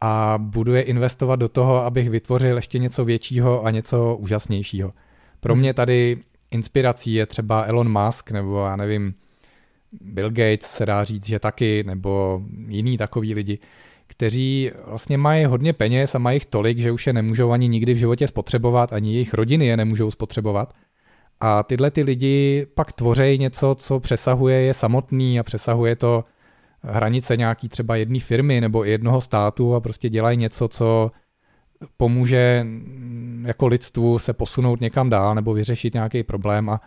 [0.00, 4.92] a budu je investovat do toho, abych vytvořil ještě něco většího a něco úžasnějšího.
[5.40, 6.16] Pro mě tady
[6.50, 9.14] inspirací je třeba Elon Musk, nebo já nevím,
[10.00, 13.58] Bill Gates se dá říct, že taky, nebo jiný takový lidi,
[14.06, 17.94] kteří vlastně mají hodně peněz a mají jich tolik, že už je nemůžou ani nikdy
[17.94, 20.74] v životě spotřebovat, ani jejich rodiny je nemůžou spotřebovat.
[21.40, 26.24] A tyhle ty lidi pak tvořejí něco, co přesahuje je samotný a přesahuje to
[26.82, 31.10] hranice nějaký třeba jedné firmy nebo jednoho státu a prostě dělají něco, co
[31.96, 32.66] pomůže
[33.42, 36.80] jako lidstvu se posunout někam dál nebo vyřešit nějaký problém a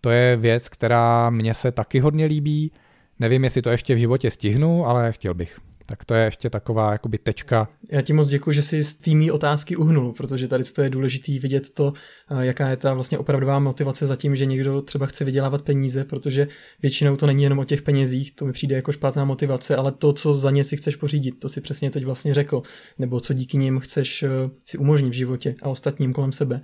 [0.00, 2.72] to je věc, která mně se taky hodně líbí.
[3.18, 5.60] Nevím, jestli to ještě v životě stihnu, ale chtěl bych.
[5.90, 7.68] Tak to je ještě taková jakoby tečka.
[7.90, 11.38] Já ti moc děkuji, že jsi z týmí otázky uhnul, protože tady to je důležitý
[11.38, 11.92] vidět to,
[12.40, 16.48] jaká je ta vlastně opravdová motivace za tím, že někdo třeba chce vydělávat peníze, protože
[16.82, 20.12] většinou to není jenom o těch penězích, to mi přijde jako špatná motivace, ale to,
[20.12, 22.62] co za ně si chceš pořídit, to si přesně teď vlastně řekl,
[22.98, 24.24] nebo co díky nim chceš
[24.64, 26.60] si umožnit v životě a ostatním kolem sebe.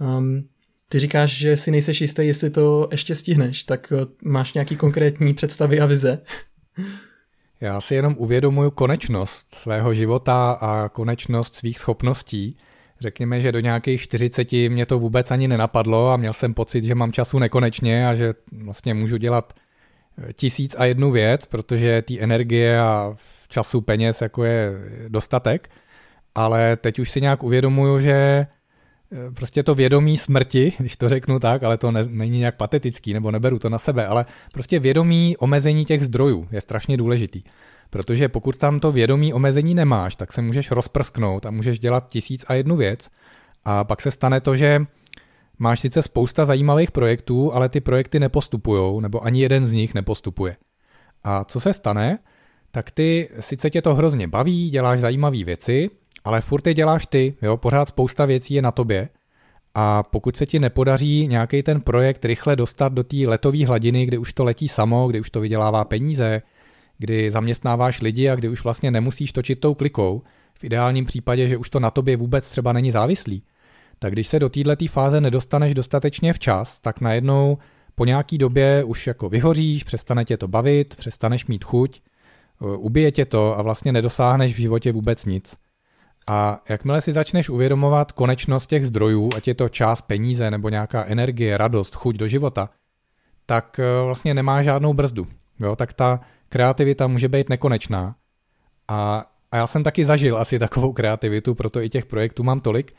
[0.00, 0.48] Um,
[0.88, 3.92] ty říkáš, že si nejseš jistý, jestli to ještě stihneš, tak
[4.24, 6.18] máš nějaký konkrétní představy a vize?
[7.60, 12.56] Já si jenom uvědomuju konečnost svého života a konečnost svých schopností.
[13.00, 16.94] Řekněme, že do nějakých 40 mě to vůbec ani nenapadlo a měl jsem pocit, že
[16.94, 19.52] mám času nekonečně a že vlastně můžu dělat
[20.32, 23.14] tisíc a jednu věc, protože té energie a
[23.48, 24.72] času peněz jako je
[25.08, 25.70] dostatek.
[26.34, 28.57] Ale teď už si nějak uvědomuju, že Eh,
[29.34, 33.30] prostě to vědomí smrti, když to řeknu tak, ale to ne, není nějak patetický, nebo
[33.30, 37.42] neberu to na sebe, ale prostě vědomí omezení těch zdrojů je strašně důležitý.
[37.90, 42.44] Protože pokud tam to vědomí omezení nemáš, tak se můžeš rozprsknout a můžeš dělat tisíc
[42.48, 43.10] a jednu věc
[43.64, 44.86] a pak se stane to, že
[45.58, 50.56] máš sice spousta zajímavých projektů, ale ty projekty nepostupují, nebo ani jeden z nich nepostupuje.
[51.24, 52.18] A co se stane?
[52.70, 55.90] Tak ty sice tě to hrozně baví, děláš zajímavé věci,
[56.28, 59.08] ale furt je děláš ty, jo, pořád spousta věcí je na tobě
[59.74, 64.18] a pokud se ti nepodaří nějaký ten projekt rychle dostat do té letové hladiny, kdy
[64.18, 66.42] už to letí samo, kdy už to vydělává peníze,
[66.98, 70.22] kdy zaměstnáváš lidi a kdy už vlastně nemusíš točit tou klikou,
[70.54, 73.42] v ideálním případě, že už to na tobě vůbec třeba není závislý,
[73.98, 77.58] tak když se do této fáze nedostaneš dostatečně včas, tak najednou
[77.94, 83.12] po nějaký době už jako vyhoříš, přestane tě to bavit, přestaneš mít chuť, eh, ubije
[83.12, 85.56] tě to a vlastně nedosáhneš v životě vůbec nic.
[86.30, 91.04] A jakmile si začneš uvědomovat konečnost těch zdrojů, ať je to čas, peníze nebo nějaká
[91.04, 92.70] energie, radost, chuť do života,
[93.46, 95.26] tak eh, vlastně nemá žádnou brzdu.
[95.60, 95.76] Jo?
[95.76, 98.14] Tak ta kreativita může být nekonečná.
[98.88, 102.92] A, a já jsem taky zažil asi takovou kreativitu, proto i těch projektů mám tolik.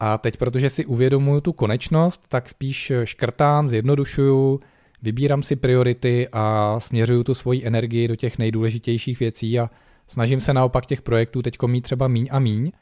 [0.00, 4.60] A teď, protože si uvědomuju tu konečnost, tak spíš škrtám, zjednodušuju,
[5.02, 9.70] vybírám si priority a směřuju tu svoji energii do těch nejdůležitějších věcí a
[10.10, 12.72] snažím se naopak těch projektů teď mít třeba míň a míň,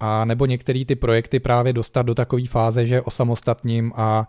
[0.00, 4.28] a nebo některé ty projekty právě dostat do takové fáze, že osamostatním a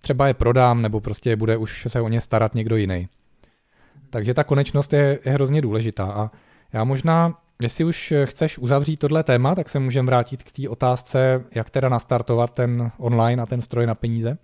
[0.00, 3.08] třeba je prodám, nebo prostě bude už se o ně starat někdo jiný.
[4.10, 6.30] Takže ta konečnost je, je hrozně důležitá a
[6.72, 11.44] já možná, jestli už chceš uzavřít tohle téma, tak se můžeme vrátit k té otázce,
[11.54, 14.38] jak teda nastartovat ten online a ten stroj na peníze.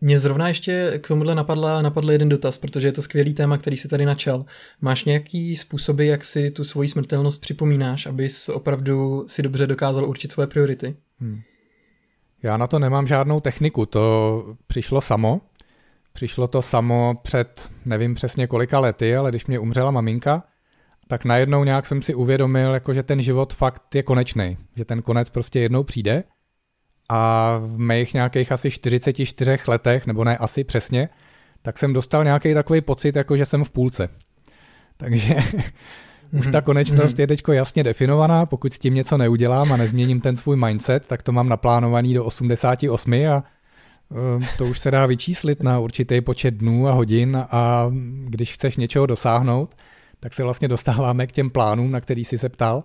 [0.00, 3.76] Mě zrovna ještě k tomuhle napadla, napadl jeden dotaz, protože je to skvělý téma, který
[3.76, 4.44] si tady načal.
[4.80, 10.32] Máš nějaký způsoby, jak si tu svoji smrtelnost připomínáš, abys opravdu si dobře dokázal určit
[10.32, 10.96] svoje priority?
[11.20, 11.40] Hmm.
[12.42, 15.40] Já na to nemám žádnou techniku, to přišlo samo.
[16.12, 20.42] Přišlo to samo před nevím přesně kolika lety, ale když mě umřela maminka,
[21.08, 25.02] tak najednou nějak jsem si uvědomil, jako že ten život fakt je konečný, že ten
[25.02, 26.24] konec prostě jednou přijde
[27.12, 31.08] a v mých nějakých asi 44 letech, nebo ne asi přesně,
[31.62, 34.08] tak jsem dostal nějaký takový pocit, jako že jsem v půlce.
[34.96, 35.34] Takže
[36.38, 36.64] už ta mhm.
[36.64, 37.20] konečnost mhm.
[37.20, 41.22] je teď jasně definovaná, pokud s tím něco neudělám a nezměním ten svůj mindset, tak
[41.22, 46.54] to mám naplánovaný do 88 a eh, to už se dá vyčíslit na určitý počet
[46.54, 47.90] dnů a hodin a
[48.26, 49.74] když chceš něčeho dosáhnout,
[50.20, 52.84] tak se vlastně dostáváme k těm plánům, na který jsi se ptal,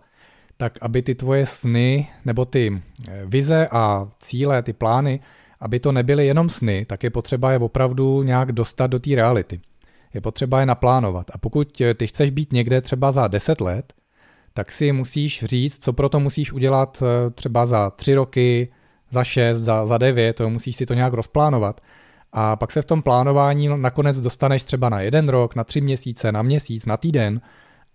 [0.58, 5.20] tak aby ty tvoje sny nebo ty eh, vize a cíle, ty plány,
[5.60, 9.60] aby to nebyly jenom sny, tak je potřeba je opravdu nějak dostat do té reality.
[10.14, 11.32] Je potřeba je naplánovat.
[11.34, 13.94] A pokud eh, ty chceš být někde třeba za 10 let,
[14.54, 18.72] tak si musíš říct, co pro to musíš udělat eh, třeba za 3 roky,
[19.12, 21.82] za 6, za, za 9, to musíš si to nějak rozplánovat.
[22.34, 26.32] A pak se v tom plánování nakonec dostaneš třeba na jeden rok, na tři měsíce,
[26.32, 27.42] na měsíc, na týden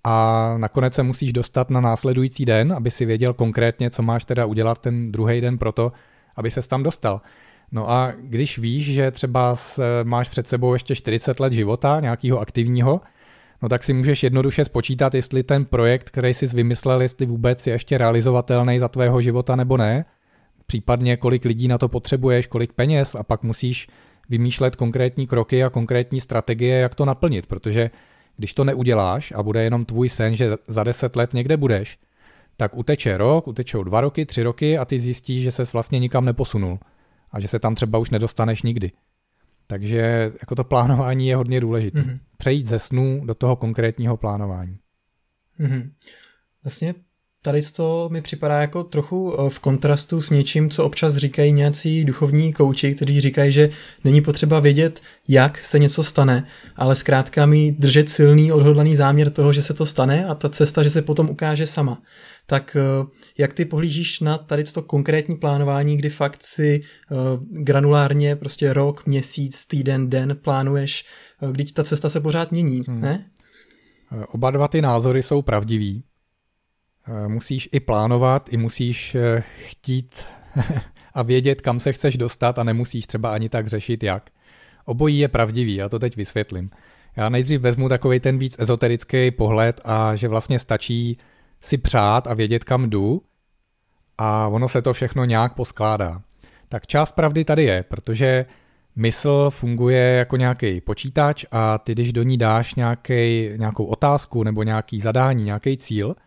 [0.05, 4.47] a nakonec se musíš dostat na následující den, aby si věděl konkrétně, co máš teda
[4.47, 5.93] udělat ten druhý den pro to,
[6.37, 7.21] aby ses tam dostal.
[7.73, 9.55] No a když víš, že třeba
[10.05, 13.01] máš před sebou ještě 40 let života, nějakého aktivního,
[13.63, 17.73] no tak si můžeš jednoduše spočítat, jestli ten projekt, který jsi vymyslel, jestli vůbec je
[17.73, 20.05] ještě realizovatelný za tvého života nebo ne,
[20.67, 23.89] případně kolik lidí na to potřebuješ, kolik peněz a pak musíš
[24.29, 27.91] vymýšlet konkrétní kroky a konkrétní strategie, jak to naplnit, protože
[28.37, 31.99] když to neuděláš a bude jenom tvůj sen, že za deset let někde budeš,
[32.57, 36.25] tak uteče rok, utečou dva roky, tři roky a ty zjistíš, že ses vlastně nikam
[36.25, 36.79] neposunul
[37.31, 38.93] a že se tam třeba už nedostaneš nikdy.
[39.67, 42.01] Takže jako to plánování je hodně důležité.
[42.01, 42.19] Mm-hmm.
[42.37, 44.79] Přejít ze snů do toho konkrétního plánování.
[45.61, 45.91] Mm-hmm.
[46.65, 46.95] Vlastně
[47.43, 52.05] tady to mi připadá jako trochu eh, v kontrastu s něčím, co občas říkají nějací
[52.05, 53.71] duchovní kouči, kteří říkají, že
[54.05, 59.53] není potřeba vědět, jak se něco stane, ale zkrátka mít držet silný odhodlaný záměr toho,
[59.53, 62.03] že se to stane a ta cesta, že se potom ukáže sama.
[62.47, 63.07] Tak eh,
[63.39, 67.15] jak ty pohlížíš na tady to konkrétní plánování, kdy fakt si eh,
[67.51, 71.05] granulárně prostě rok, měsíc, týden, den plánuješ,
[71.53, 73.01] když ta cesta se pořád mění, hmm.
[73.01, 73.27] ne?
[74.29, 76.05] Oba dva ty názory jsou pravdivý.
[77.09, 80.25] Eh, musíš i plánovat, i musíš eh, chtít
[81.15, 84.31] a vědět, kam se chceš dostat a nemusíš třeba ani tak řešit jak.
[84.85, 86.71] Obojí je pravdivý, já to teď vysvětlím.
[87.17, 91.19] Já nejdřív vezmu takový ten víc ezoterický pohled a že vlastně stačí
[91.61, 93.23] si přát a vědět, kam jdu
[94.19, 96.23] a ono se to všechno nějak poskládá.
[96.69, 98.47] Tak část pravdy tady je, protože
[98.97, 104.63] mysl funguje jako nějaký počítač a ty, když do ní dáš nějaký, nějakou otázku nebo
[104.63, 106.17] nějaký zadání, nějaký cíl–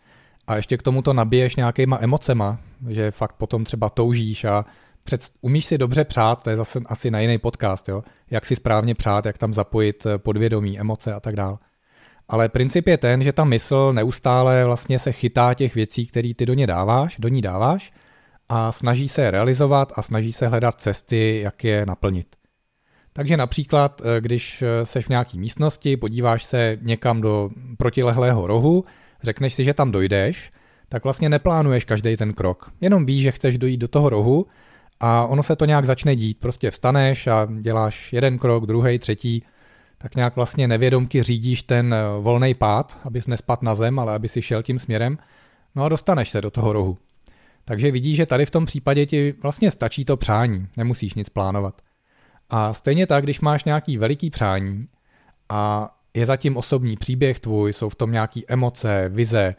[0.47, 4.65] a ještě k tomu to nabiješ nějakýma emocema, že fakt potom třeba toužíš a
[5.03, 8.03] před, umíš si dobře přát, to je zase asi na jiný podcast, jo?
[8.31, 11.57] jak si správně přát, jak tam zapojit eh, podvědomí, emoce a tak dále.
[12.27, 16.45] Ale princip je ten, že ta mysl neustále vlastně se chytá těch věcí, které ty
[16.45, 17.93] do ní dáváš, do ní dáváš
[18.49, 22.35] a snaží se realizovat a snaží se hledat cesty, jak je naplnit.
[23.13, 28.85] Takže například, eh, když eh, seš v nějaké místnosti, podíváš se někam do protilehlého rohu,
[29.23, 30.51] řekneš si, že tam dojdeš,
[30.89, 32.71] tak vlastně neplánuješ každý ten krok.
[32.81, 34.45] Jenom víš, že chceš dojít do toho rohu
[34.99, 36.39] a ono se to nějak začne dít.
[36.39, 39.43] Prostě vstaneš a děláš jeden krok, druhý, třetí,
[39.97, 44.27] tak nějak vlastně nevědomky řídíš ten eh, volný pád, abys nespad na zem, ale aby
[44.27, 45.17] si šel tím směrem.
[45.75, 46.97] No a dostaneš se do toho rohu.
[47.65, 51.81] Takže vidíš, že tady v tom případě ti vlastně stačí to přání, nemusíš nic plánovat.
[52.49, 54.87] A stejně tak, když máš nějaký veliký přání
[55.49, 59.55] a je zatím osobní příběh tvůj, jsou v tom nějaký emoce, vize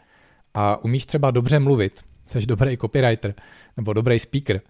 [0.53, 3.33] a umíš třeba dobře mluvit, jsi dobrý copywriter
[3.77, 4.61] nebo dobrý speaker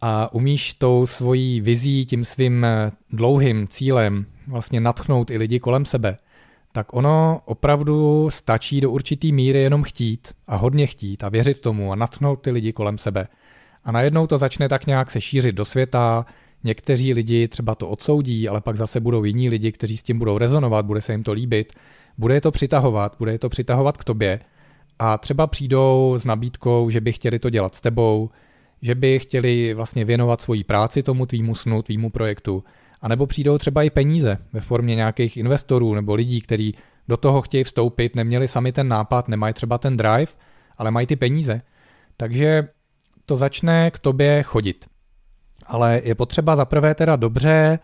[0.00, 2.66] a umíš tou svojí vizí, tím svým
[3.10, 6.18] dlouhým cílem vlastně natchnout i lidi kolem sebe,
[6.72, 11.92] tak ono opravdu stačí do určitý míry jenom chtít a hodně chtít a věřit tomu
[11.92, 13.28] a natchnout ty lidi kolem sebe.
[13.84, 16.26] A najednou to začne tak nějak se šířit do světa,
[16.64, 20.38] někteří lidi třeba to odsoudí, ale pak zase budou jiní lidi, kteří s tím budou
[20.38, 21.72] rezonovat, bude se jim to líbit,
[22.18, 24.40] bude je to přitahovat, bude je to přitahovat k tobě
[24.98, 28.30] a třeba přijdou s nabídkou, že by chtěli to dělat s tebou,
[28.82, 32.64] že by chtěli vlastně věnovat svoji práci tomu tvýmu snu, tvýmu projektu,
[33.00, 36.74] a nebo přijdou třeba i peníze ve formě nějakých investorů nebo lidí, kteří
[37.08, 40.32] do toho chtějí vstoupit, neměli sami ten nápad, nemají třeba ten drive,
[40.78, 41.62] ale mají ty peníze.
[42.16, 42.68] Takže
[43.26, 44.86] to začne k tobě chodit.
[45.66, 47.78] Ale je potřeba zaprvé teda dobře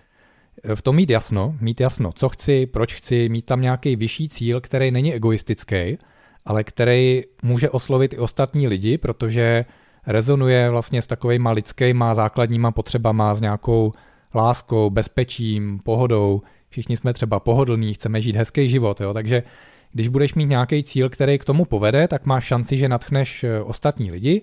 [0.64, 4.28] eh, v tom mít jasno, mít jasno, co chci, proč chci, mít tam nějaký vyšší
[4.28, 5.98] cíl, který není egoistický,
[6.44, 9.64] ale který může oslovit i ostatní lidi, protože
[10.06, 13.92] rezonuje vlastně s takovýma lidskýma základníma potřebama, s nějakou
[14.34, 16.42] láskou, bezpečím, pohodou.
[16.68, 19.14] Všichni jsme třeba pohodlní, chceme žít hezký život, jo?
[19.14, 19.42] takže
[19.92, 23.62] když budeš mít nějaký cíl, který k tomu povede, tak máš šanci, že natchneš eh,
[23.62, 24.42] ostatní lidi.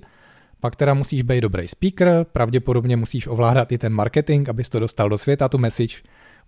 [0.59, 5.09] Pak teda musíš být dobrý speaker, pravděpodobně musíš ovládat i ten marketing, abys to dostal
[5.09, 5.95] do světa, tu message.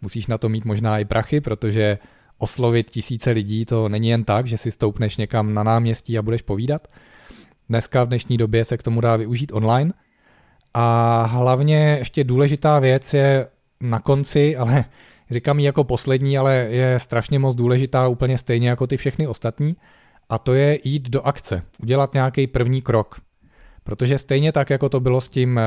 [0.01, 1.97] Musíš na to mít možná i prachy, protože
[2.37, 6.41] oslovit tisíce lidí to není jen tak, že si stoupneš někam na náměstí a budeš
[6.41, 6.87] povídat.
[7.69, 9.93] Dneska v dnešní době se k tomu dá využít online–
[10.73, 13.47] a hlavně ještě důležitá věc je
[13.81, 14.85] na konci, ale
[15.31, 19.75] říkám ji jako poslední, ale je strašně moc důležitá úplně stejně jako ty všechny ostatní,
[20.29, 23.15] a to je jít do akce, udělat nějaký první krok.
[23.89, 25.63] Protože stejně tak, jako to bylo s tím eh,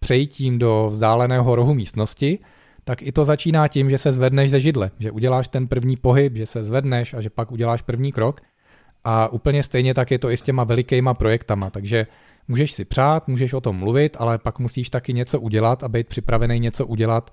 [0.00, 2.38] přejítím do vzdáleného rohu místnosti,
[2.84, 6.36] tak i to začíná tím, že se zvedneš ze židle, že uděláš ten první pohyb,
[6.36, 8.40] že se zvedneš a že pak uděláš první krok.
[9.04, 12.06] A úplně stejně tak je to i s těma velikýma projektama, takže
[12.48, 16.08] Můžeš si přát, můžeš o tom mluvit, ale pak musíš taky něco udělat a být
[16.08, 17.30] připravený něco udělat,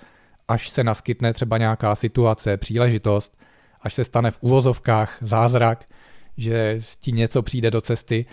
[0.48, 3.38] až se naskytne třeba nějaká situace, příležitost,
[3.82, 5.86] až se stane v uvozovkách zázrak,
[6.38, 8.26] že ti něco přijde do cesty,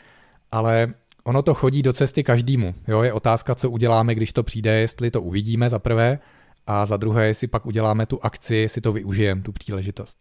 [0.50, 0.94] ale
[1.26, 2.74] ono to chodí do cesty každému.
[2.88, 3.02] Jo?
[3.02, 6.18] Je otázka, co uděláme, když to přijde, jestli to uvidíme za prvé
[6.66, 10.18] a za druhé, jestli pak uděláme tu akci, jestli to využijeme, tu příležitost.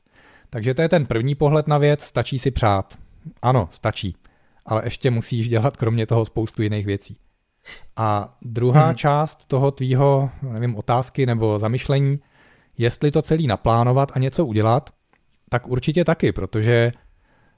[0.49, 2.97] Takže to je ten první pohled na věc, stačí si přát.
[3.41, 4.15] Ano, stačí
[4.65, 7.17] ale ještě musíš dělat kromě toho spoustu jiných věcí.
[7.95, 8.95] A druhá hmm.
[8.95, 12.19] část toho tvýho, nevím, otázky nebo zamyšlení,
[12.77, 14.89] jestli to celý naplánovat a něco udělat,
[15.49, 16.91] tak určitě taky, protože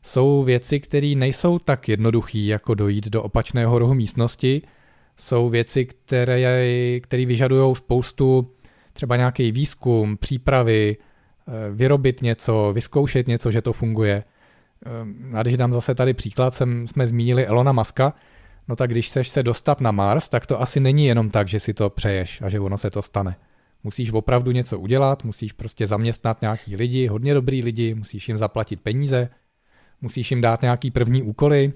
[0.08, 4.62] jsou věci, které nejsou tak jednoduché, jako dojít do opačného rohu místnosti.
[5.18, 8.52] Jsou věci, které, které vyžadují spoustu
[8.94, 14.24] třeba nějaký výzkum, přípravy, eh, vyrobit něco, vyzkoušet něco, že to funguje.
[14.86, 18.14] Ehm, a když dám zase tady příklad, jsem, jsme zmínili Elona Muska,
[18.68, 21.60] no tak když chceš se dostat na Mars, tak to asi není jenom tak, že
[21.60, 23.36] si to přeješ a že ono se to stane.
[23.84, 28.82] Musíš opravdu něco udělat, musíš prostě zaměstnat nějaký lidi, hodně dobrý lidi, musíš jim zaplatit
[28.82, 29.30] peníze,
[30.02, 31.74] musíš jim dát nějaký první úkoly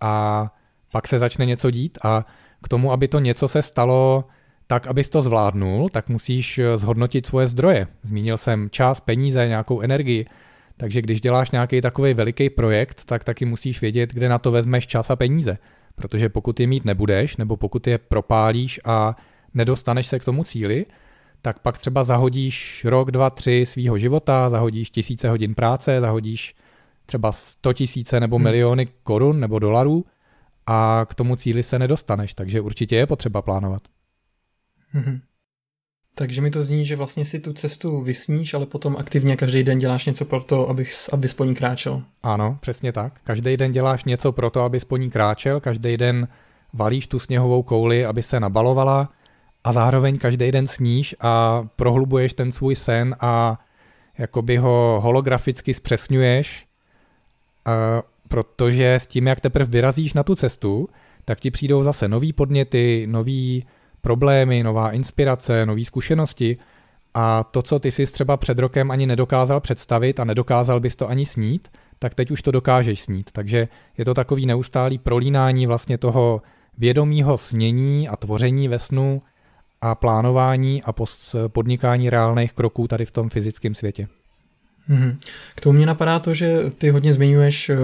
[0.00, 0.46] a
[0.92, 2.26] pak se začne něco dít a
[2.62, 4.24] k tomu, aby to něco se stalo
[4.66, 7.86] tak, abys to zvládnul, tak musíš eh, zhodnotit svoje zdroje.
[8.02, 10.26] Zmínil jsem čas, peníze, nějakou energii,
[10.76, 14.86] takže když děláš nějaký takový veliký projekt, tak taky musíš vědět, kde na to vezmeš
[14.86, 15.58] čas a peníze.
[15.94, 19.16] Protože pokud je mít nebudeš, nebo pokud je propálíš a
[19.54, 20.86] nedostaneš se k tomu cíli,
[21.42, 26.54] tak pak třeba zahodíš rok, dva, tři svýho života, zahodíš tisíce hodin práce, zahodíš
[27.10, 28.44] třeba 100 tisíce nebo hmm.
[28.44, 30.04] miliony korun nebo dolarů
[30.66, 33.82] a k tomu cíli se nedostaneš, takže určitě je potřeba plánovat.
[34.88, 35.20] Hmm.
[36.14, 39.78] Takže mi to zní, že vlastně si tu cestu vysníš, ale potom aktivně každý den
[39.78, 42.02] děláš něco pro to, abys, abys po ní kráčel.
[42.22, 43.20] Ano, přesně tak.
[43.24, 46.28] Každý den děláš něco pro to, abys po ní kráčel, každý den
[46.72, 49.08] valíš tu sněhovou kouli, aby se nabalovala
[49.64, 53.58] a zároveň každý den sníš a prohlubuješ ten svůj sen a
[54.18, 56.69] jakoby ho holograficky zpřesňuješ,
[58.28, 60.88] protože s tím, jak teprve vyrazíš na tu cestu,
[61.24, 63.66] tak ti přijdou zase nový podněty, nový
[64.00, 66.56] problémy, nová inspirace, nové zkušenosti
[67.14, 71.08] a to, co ty jsi třeba před rokem ani nedokázal představit a nedokázal bys to
[71.08, 71.68] ani snít,
[71.98, 73.32] tak teď už to dokážeš snít.
[73.32, 73.68] Takže
[73.98, 76.42] je to takový neustálý prolínání vlastně toho
[76.78, 79.22] vědomího snění a tvoření ve snu
[79.80, 80.94] a plánování a
[81.48, 84.08] podnikání reálných kroků tady v tom fyzickém světě.
[84.90, 85.16] Mm-hmm.
[85.54, 87.76] K tomu mě napadá to, že ty hodně zmiňuješ eh,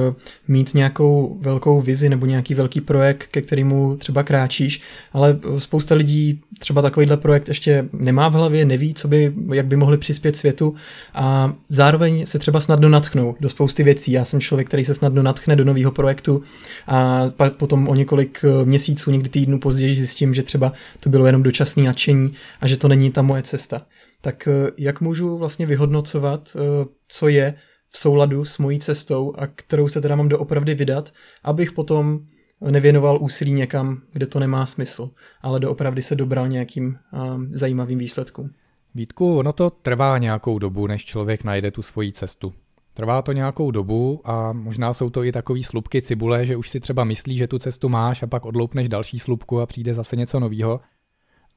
[0.49, 4.80] mít nějakou velkou vizi nebo nějaký velký projekt, ke kterému třeba kráčíš,
[5.12, 9.66] ale eh, spousta lidí třeba takovýhle projekt ještě nemá v hlavě, neví, co by, jak
[9.66, 10.74] by mohli přispět světu
[11.14, 14.12] a zároveň se třeba snadno natchnou do spousty věcí.
[14.12, 16.42] Já jsem člověk, který se snadno natchne do nového projektu
[16.86, 17.24] a
[17.57, 21.82] potom o několik eh, měsíců, někdy týdnů později zjistím, že třeba to bylo jenom dočasné
[21.82, 23.82] nadšení a že to není ta moje cesta
[24.20, 27.54] tak eh, jak můžu vlastně vyhodnocovat, eh, co je
[27.88, 31.12] v souladu s mojí cestou a kterou se teda mám doopravdy vydat,
[31.44, 32.20] abych potom
[32.60, 35.10] nevěnoval úsilí někam, kde to nemá smysl,
[35.42, 38.50] ale doopravdy se dobral nějakým um, zajímavým výsledkům.
[38.94, 42.52] Vítku, ono to trvá nějakou dobu, než člověk najde tu svoji cestu.
[42.94, 46.80] Trvá to nějakou dobu a možná jsou to i takový slupky cibule, že už si
[46.80, 50.40] třeba myslí, že tu cestu máš a pak odloupneš další slupku a přijde zase něco
[50.40, 50.80] nového.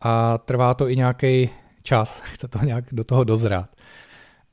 [0.02, 1.50] A trvá to i nějaký
[1.90, 3.70] čas, chce to nějak do toho dozrát.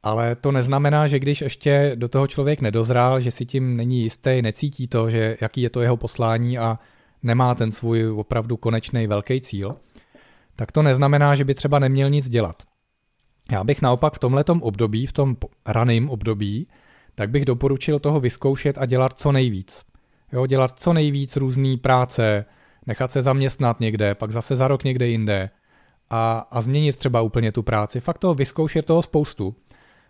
[0.03, 4.43] Ale to neznamená, že když ještě do toho člověk nedozrál, že si tím není jistý,
[4.43, 6.79] necítí to, že jaký je to jeho poslání a
[7.23, 9.77] nemá ten svůj opravdu konečný velký cíl,
[10.57, 12.63] tak to neznamená, že by třeba neměl nic dělat.
[13.53, 16.69] Já bych naopak v tomhletom období, v tom raném období,
[17.15, 19.85] tak bych doporučil toho vyzkoušet a dělat co nejvíc.
[20.33, 22.45] Jo, dělat co nejvíc různé práce,
[22.87, 25.51] nechat se zaměstnat někde, pak zase za rok někde jinde,
[26.11, 28.01] a, a změnit třeba úplně tu práci.
[28.01, 29.57] Fakt toho vyzkoušet toho spoustu,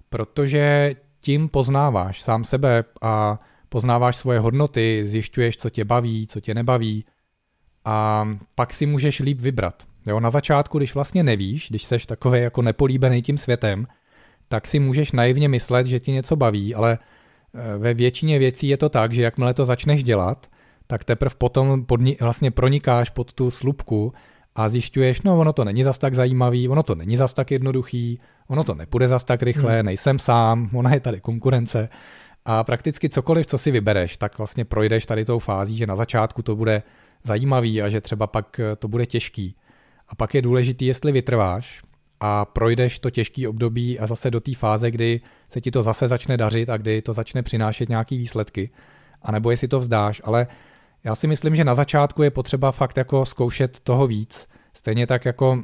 [0.09, 6.55] protože tím poznáváš sám sebe a poznáváš svoje hodnoty, zjišťuješ, co tě baví, co tě
[6.55, 7.05] nebaví
[7.85, 9.83] a pak si můžeš líp vybrat.
[10.07, 13.87] Jo, na začátku, když vlastně nevíš, když seš takový jako nepolíbený tím světem,
[14.49, 16.99] tak si můžeš naivně myslet, že ti něco baví, ale
[17.55, 20.47] e, ve většině věcí je to tak, že jakmile to začneš dělat,
[20.87, 24.13] tak teprve potom podni- vlastně pronikáš pod tu slupku
[24.57, 28.21] a zjišťuješ, no ono to není zas tak zajímavý, ono to není zas tak jednoduchý,
[28.49, 29.87] ono to nepůjde zas tak rychle, hmm.
[29.87, 31.89] nejsem sám, ona je tady konkurence
[32.45, 36.43] a prakticky cokoliv, co si vybereš, tak vlastně projdeš tady tou fází, že na začátku
[36.43, 36.83] to bude
[37.25, 39.57] zajímavý a že třeba pak eh, to bude těžký.
[40.09, 41.83] A pak je důležitý, jestli vytrváš
[42.21, 46.09] a projdeš to těžký období a zase do té fáze, kdy se ti to zase
[46.09, 48.71] začne dařit a kdy to začne přinášet nějaký výsledky,
[49.23, 50.47] anebo jestli to vzdáš, ale
[51.07, 54.49] já si myslím, že na začátku je potřeba fakt jako zkoušet toho víc.
[54.75, 55.63] Stejně tak jako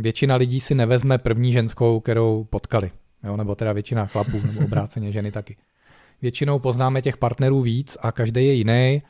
[0.00, 2.90] většina lidí si nevezme první ženskou, kterou potkali.
[3.24, 3.36] Jo?
[3.36, 5.56] Nebo teda většina chlapů, nebo obráceně ženy taky.
[6.22, 9.02] Většinou poznáme těch partnerů víc a každý je jiný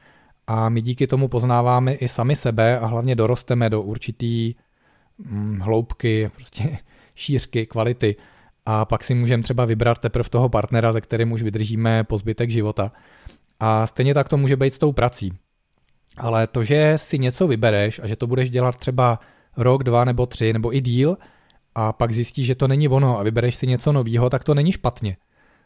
[0.47, 4.55] a my díky tomu poznáváme i sami sebe a hlavně dorosteme do určitý
[5.19, 6.79] hm, hloubky, prostě
[7.15, 8.17] šířky, kvality
[8.67, 12.51] a pak si můžeme třeba vybrat teprve toho partnera, ze kterým už vydržíme po zbytek
[12.51, 12.93] života.
[13.61, 15.33] A stejně tak to může být s tou prací.
[16.17, 19.21] Ale to, že si něco vybereš a že to budeš dělat třeba
[19.57, 21.17] rok, dva nebo tři nebo i díl
[21.75, 24.73] a pak zjistíš, že to není ono a vybereš si něco nového, tak to není
[24.73, 25.17] špatně.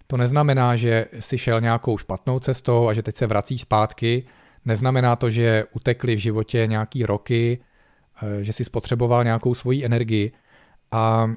[0.07, 4.25] To neznamená, že si šel nějakou špatnou cestou a že teď se vracíš zpátky.
[4.65, 7.59] Neznamená to, že utekly v životě nějaký roky,
[8.23, 10.33] eh, že si spotřeboval nějakou svoji energii.
[10.93, 11.31] A,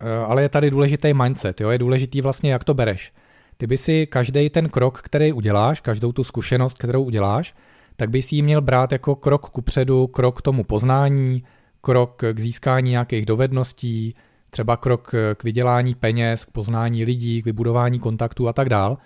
[0.00, 1.70] eh, ale je tady důležitý mindset, jo?
[1.70, 3.12] je důležitý vlastně, jak to bereš.
[3.56, 7.54] Ty by si každý ten krok, který uděláš, každou tu zkušenost, kterou uděláš,
[8.00, 11.44] tak by si ji měl brát jako krok ku předu, krok k tomu poznání,
[11.80, 14.14] krok k získání nějakých dovedností,
[14.50, 18.98] třeba krok k vydělání peněz, k poznání lidí, k vybudování kontaktů a tak dál.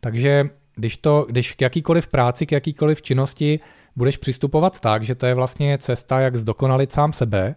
[0.00, 3.60] Takže když, to, když k jakýkoliv práci, k jakýkoliv činnosti
[3.96, 7.54] budeš přistupovat tak, že to je vlastně cesta, jak zdokonalit sám sebe,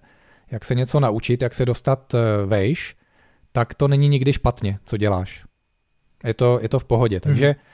[0.51, 2.95] jak se něco naučit, jak se dostat eh, vejš,
[3.51, 5.45] tak to není nikdy špatně, co děláš.
[6.23, 7.19] Je to, je to v pohodě.
[7.19, 7.72] Takže hmm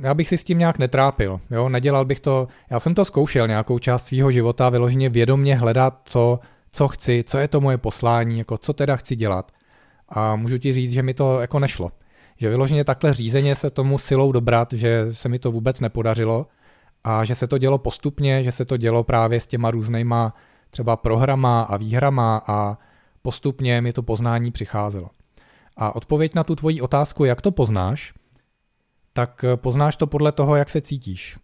[0.00, 3.48] já bych si s tím nějak netrápil, jo, nedělal bych to, já jsem to zkoušel
[3.48, 6.40] nějakou část svého života, vyloženě vědomně hledat to,
[6.72, 9.52] co chci, co je to moje poslání, jako co teda chci dělat.
[10.08, 11.92] A můžu ti říct, že mi to jako nešlo.
[12.36, 16.46] Že vyloženě takhle řízeně se tomu silou dobrat, že se mi to vůbec nepodařilo
[17.04, 20.34] a že se to dělo postupně, že se to dělo právě s těma různýma
[20.70, 22.78] třeba programa a výhrama a
[23.22, 25.08] postupně mi to poznání přicházelo.
[25.76, 28.12] A odpověď na tu tvoji otázku, jak to poznáš,
[29.14, 31.38] tak eh, poznáš to podle toho, jak se cítíš.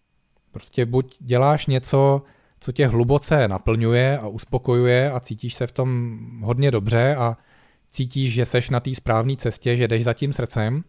[0.53, 2.23] Prostě buď děláš něco,
[2.61, 7.37] co tě hluboce naplňuje a uspokojuje a cítíš se v tom hodně dobře a
[7.91, 10.85] cítíš, že seš na té správné cestě, že jdeš za tím srdcem,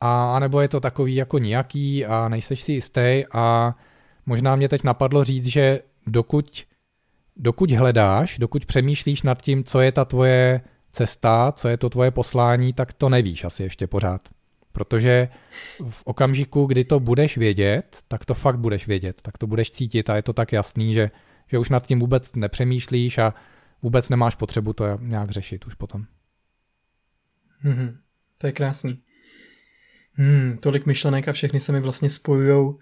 [0.00, 3.74] a nebo je to takový jako nějaký a nejseš si jistý a
[4.26, 6.64] možná mě teď napadlo říct, že dokud,
[7.36, 10.60] dokud hledáš, dokud přemýšlíš nad tím, co je ta tvoje
[10.92, 14.35] cesta, co je to tvoje poslání, tak to nevíš asi ještě pořád.
[14.76, 15.28] Protože
[15.88, 20.10] v okamžiku, kdy to budeš vědět, tak to fakt budeš vědět, tak to budeš cítit
[20.10, 21.10] a je to tak jasný, že,
[21.46, 23.34] že už nad tím vůbec nepřemýšlíš a
[23.82, 26.04] vůbec nemáš potřebu to nějak řešit už potom.
[27.64, 27.96] Mm-hmm.
[28.38, 29.02] To je krásný.
[30.12, 32.78] Hmm, tolik myšlenek a všechny se mi vlastně spojujou,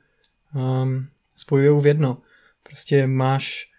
[0.55, 2.23] um, spojujou v jedno.
[2.63, 3.71] Prostě máš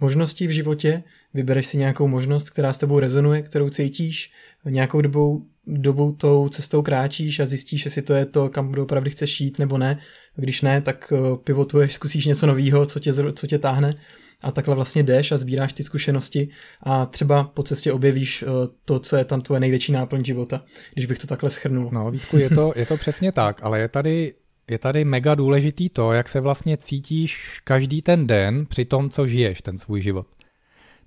[0.00, 1.02] možnosti v životě,
[1.34, 4.32] vybereš si nějakou možnost, která s tebou rezonuje, kterou cítíš,
[4.64, 9.40] nějakou dobou, dobu tou cestou kráčíš a zjistíš, jestli to je to, kam opravdu chceš
[9.40, 9.98] jít nebo ne.
[10.36, 13.94] Když ne, tak eh, pivotuješ, zkusíš něco nového, co tě, co tě táhne
[14.42, 16.48] a takhle vlastně jdeš a sbíráš ty zkušenosti
[16.82, 18.46] a třeba po cestě objevíš eh,
[18.84, 20.62] to, co je tam tvoje největší náplň života,
[20.94, 21.90] když bych to takhle schrnul.
[21.92, 24.34] No Vítku, je to, je to přesně tak, ale je tady,
[24.70, 29.26] je tady mega důležitý to, jak se vlastně cítíš každý ten den při tom, co
[29.26, 30.26] žiješ ten svůj život.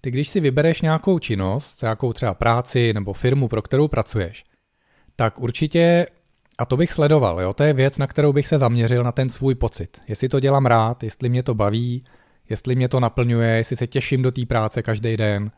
[0.01, 4.45] Ty když si vybereš nějakou činnost, nějakou třeba práci nebo firmu, pro kterou pracuješ,
[5.15, 6.07] tak určitě,
[6.57, 9.29] a to bych sledoval, jo, to je věc, na kterou bych se zaměřil na ten
[9.29, 10.01] svůj pocit.
[10.07, 12.03] Jestli to dělám rád, jestli mě to baví,
[12.49, 15.51] jestli mě to naplňuje, jestli se těším do té práce každý den,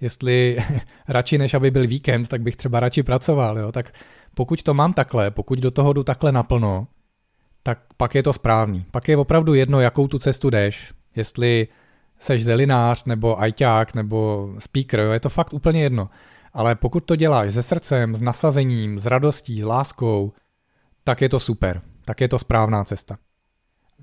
[0.00, 0.58] jestli
[1.08, 3.92] radši než aby byl víkend, tak bych třeba radši pracoval, jo, tak
[4.34, 6.86] pokud to mám takhle, pokud do toho jdu takhle naplno,
[7.62, 8.84] tak pak je to správný.
[8.90, 11.68] Pak je opravdu jedno, jakou tu cestu jdeš, jestli
[12.18, 16.10] seš zelinář, nebo ajťák, nebo speaker, jo, je to fakt úplně jedno.
[16.52, 20.32] Ale pokud to děláš se srdcem, s nasazením, s radostí, s láskou,
[21.04, 23.16] tak je to super, tak je to správná cesta.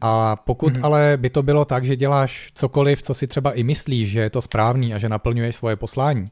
[0.02, 0.86] A pokud mm-hmm.
[0.86, 4.30] ale by to bylo tak, že děláš cokoliv, co si třeba i myslíš, že je
[4.30, 6.32] to správný a že naplňuješ svoje poslání,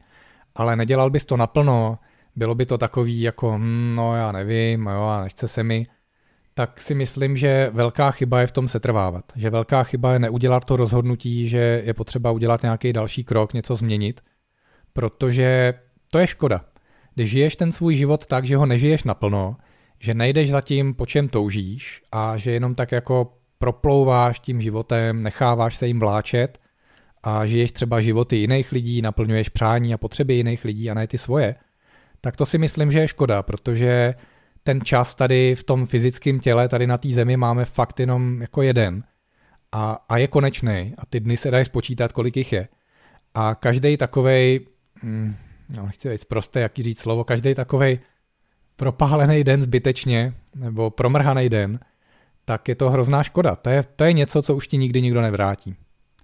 [0.55, 1.99] ale nedělal bys to naplno,
[2.35, 5.87] bylo by to takový jako, hm, no já nevím, jo, a nechce se mi,
[6.53, 9.25] tak si myslím, že velká chyba je v tom setrvávat.
[9.35, 13.75] Že velká chyba je neudělat to rozhodnutí, že je potřeba udělat nějaký další krok, něco
[13.75, 14.21] změnit,
[14.93, 15.73] protože
[16.11, 16.65] to je škoda.
[17.15, 19.57] Když žiješ ten svůj život tak, že ho nežiješ naplno,
[19.99, 25.23] že nejdeš za tím, po čem toužíš a že jenom tak jako proplouváš tím životem,
[25.23, 26.59] necháváš se jim vláčet
[27.23, 31.17] a žiješ třeba životy jiných lidí, naplňuješ přání a potřeby jiných lidí a ne ty
[31.17, 31.55] svoje,
[32.21, 34.13] tak to si myslím, že je škoda, protože
[34.63, 38.61] ten čas tady v tom fyzickém těle, tady na té zemi máme fakt jenom jako
[38.61, 39.03] jeden.
[39.71, 40.93] A, a je konečný.
[40.97, 42.67] A ty dny se dají spočítat, kolik jich je.
[43.33, 44.59] A každý takovej,
[45.03, 45.35] hm,
[45.75, 47.99] no nechci říct prosté, jaký říct slovo, každý takovej
[48.75, 51.79] propálený den zbytečně, nebo promrhaný den,
[52.45, 53.55] tak je to hrozná škoda.
[53.55, 55.75] To je, to je něco, co už ti nikdy nikdo nevrátí.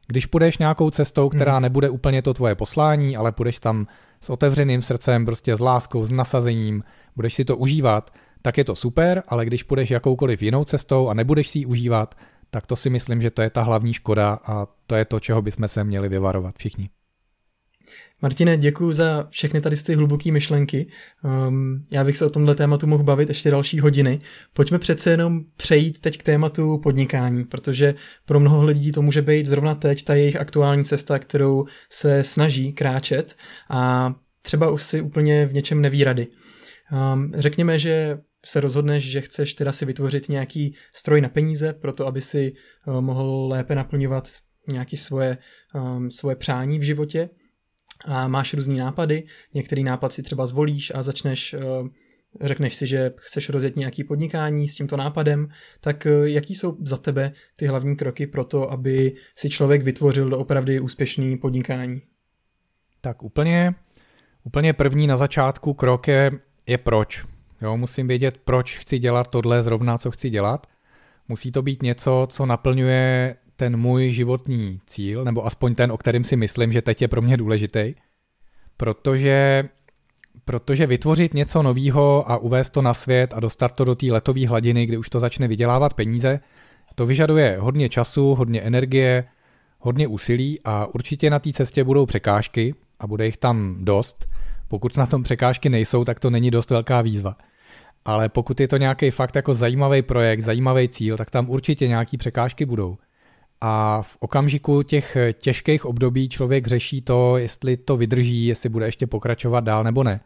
[0.08, 1.62] Když půjdeš nějakou cestou, která hmm.
[1.62, 3.88] nebude úplně to tvoje poslání, ale půjdeš tam
[4.22, 6.84] s otevřeným srdcem, prostě s láskou, s nasazením,
[7.16, 8.12] budeš si to užívat,
[8.46, 12.16] tak je to super, ale když půjdeš jakoukoliv jinou cestou a nebudeš si ji užívat,
[12.50, 15.42] tak to si myslím, že to je ta hlavní škoda a to je to, čeho
[15.42, 16.90] bychom se měli vyvarovat všichni.
[18.22, 20.88] Martine, děkuji za všechny tady ty hluboké myšlenky.
[21.48, 24.20] Um, já bych se o tomhle tématu mohl bavit ještě další hodiny.
[24.54, 29.46] Pojďme přece jenom přejít teď k tématu podnikání, protože pro mnoho lidí to může být
[29.46, 33.36] zrovna teď ta jejich aktuální cesta, kterou se snaží kráčet
[33.70, 36.28] a třeba už si úplně v něčem neví rady.
[36.92, 42.08] Um, řekněme, že se rozhodneš, že chceš teda si vytvořit nějaký stroj na peníze, proto
[42.08, 42.54] aby si
[42.88, 44.30] uh, mohl lépe naplňovat
[44.68, 45.38] nějaké svoje,
[45.74, 47.30] um, svoje přání v životě
[48.06, 49.24] a máš různý nápady,
[49.54, 51.88] některý nápad si třeba zvolíš a začneš uh,
[52.42, 55.48] řekneš si, že chceš rozjet nějaký podnikání s tímto nápadem,
[55.82, 60.30] tak uh, jaký jsou za tebe ty hlavní kroky pro to, aby si člověk vytvořil
[60.30, 62.02] do opravdu úspěšný podnikání?
[63.02, 63.76] Tak úplně,
[64.44, 66.32] úplně první na začátku krok je,
[66.68, 67.35] je proč.
[67.62, 70.68] Jo, musím vědět, proč chci dělat tohle zrovna, co chci dělat.
[71.28, 76.24] Musí to být něco, co naplňuje ten můj životní cíl, nebo aspoň ten, o kterém
[76.24, 77.94] si myslím, že teď je pro mě důležitý,
[78.78, 79.70] protože,
[80.46, 84.48] protože vytvořit něco nového a uvést to na svět a dostat to do té letové
[84.48, 86.40] hladiny, kdy už to začne vydělávat peníze,
[86.96, 89.24] to vyžaduje hodně času, hodně energie,
[89.80, 94.28] hodně úsilí a určitě na té cestě budou překážky a bude jich tam dost.
[94.68, 97.38] Pokud na tom překážky nejsou, tak to není dost velká výzva.
[98.06, 102.18] Ale pokud je to nějaký fakt jako zajímavý projekt, zajímavý cíl, tak tam určitě nějaký
[102.18, 102.98] překážky budou.
[103.62, 109.08] A v okamžiku těch těžkých období člověk řeší to, jestli to vydrží, jestli bude ještě
[109.08, 110.20] pokračovat dál nebo ne.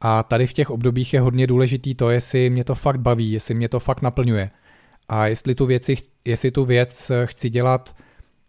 [0.00, 3.54] A tady v těch obdobích je hodně důležitý to, jestli mě to fakt baví, jestli
[3.54, 4.50] mě to fakt naplňuje.
[5.08, 7.96] A jestli tu, věci, jestli tu věc chci dělat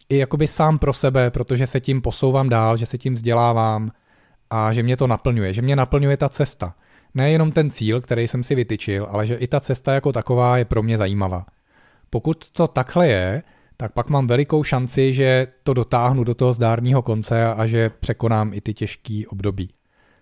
[0.09, 3.91] i jakoby sám pro sebe, protože se tím posouvám dál, že se tím vzdělávám
[4.49, 6.75] a že mě to naplňuje, že mě naplňuje ta cesta.
[7.13, 10.65] Nejenom ten cíl, který jsem si vytyčil, ale že i ta cesta jako taková je
[10.65, 11.45] pro mě zajímavá.
[12.09, 13.43] Pokud to takhle je,
[13.77, 18.53] tak pak mám velikou šanci, že to dotáhnu do toho zdárního konce a že překonám
[18.53, 19.69] i ty těžké období.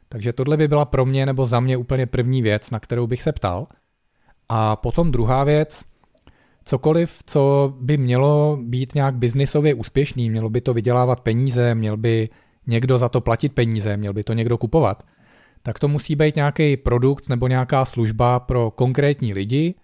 [0.09, 3.23] Takže tohle by byla pro mě nebo za mě úplně první věc, na kterou bych
[3.23, 3.67] se ptal.
[4.49, 5.83] A potom druhá věc,
[6.65, 12.29] cokoliv, co by mělo být nějak biznisově úspěšný, mělo by to vydělávat peníze, měl by
[12.67, 15.03] někdo za to platit peníze, měl by to někdo kupovat,
[15.63, 19.75] tak to musí být nějaký produkt nebo nějaká služba pro konkrétní lidi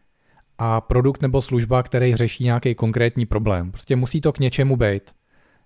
[0.57, 3.71] a produkt nebo služba, který řeší nějaký konkrétní problém.
[3.71, 5.11] Prostě musí to k něčemu být.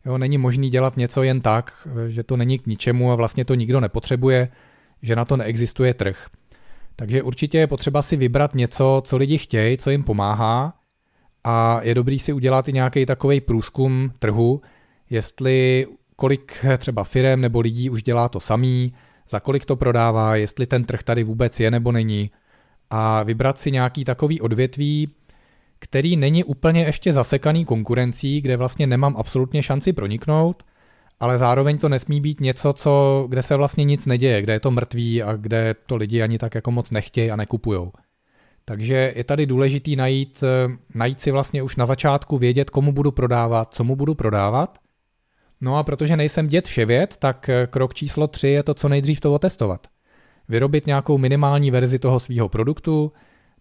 [0.06, 3.56] Jo, není možný dělat něco jen tak, že to není k ničemu a vlastně to
[3.56, 4.50] nikdo nepotřebuje,
[5.02, 6.28] že na to neexistuje trh.
[6.96, 10.74] Takže určitě je potřeba si vybrat něco, co lidi chtějí, co jim pomáhá
[11.44, 14.62] a je dobrý si udělat i nějaký takový průzkum trhu,
[15.10, 15.88] jestli
[16.20, 18.94] kolik třeba firem nebo lidí už dělá to samý,
[19.30, 22.32] za kolik to prodává, jestli ten trh tady vůbec je nebo není
[22.90, 25.10] a vybrat si nějaký takový odvětví,
[25.80, 30.64] který není úplně ještě zasekaný konkurencí, kde vlastně nemám absolutně šanci proniknout,
[31.20, 34.72] ale zároveň to nesmí být něco, co, kde se vlastně nic neděje, kde je to
[34.72, 37.92] mrtvý a kde to lidi ani tak jako moc nechtějí a nekupujou.
[38.66, 40.44] Takže je tady důležitý najít,
[40.96, 44.78] najít si vlastně už na začátku vědět, komu budu prodávat, co mu budu prodávat.
[45.62, 49.34] No a protože nejsem dět vševěd, tak krok číslo tři je to co nejdřív to
[49.34, 49.88] otestovat.
[50.50, 53.12] Vyrobit nějakou minimální verzi toho svého produktu,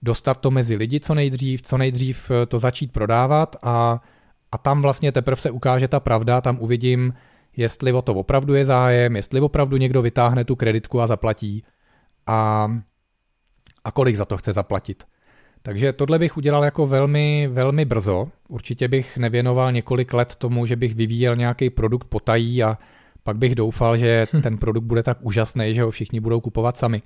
[0.03, 4.03] dostat to mezi lidi co nejdřív, co nejdřív to začít prodávat a,
[4.53, 7.14] a tam vlastně teprve se ukáže ta pravda, tam uvidím,
[7.57, 11.62] jestli o to opravdu je zájem, jestli opravdu někdo vytáhne tu kreditku a zaplatí
[12.26, 12.70] a,
[13.84, 15.05] a kolik za to chce zaplatit.
[15.63, 18.29] Takže tohle bych udělal jako velmi, velmi brzo.
[18.49, 22.79] Určitě bych nevěnoval několik let tomu, že bych vyvíjel nějaký produkt potají a
[23.23, 24.43] pak bych doufal, že hm.
[24.43, 27.03] ten produkt bude tak úžasný, že ho všichni budou kupovat sami.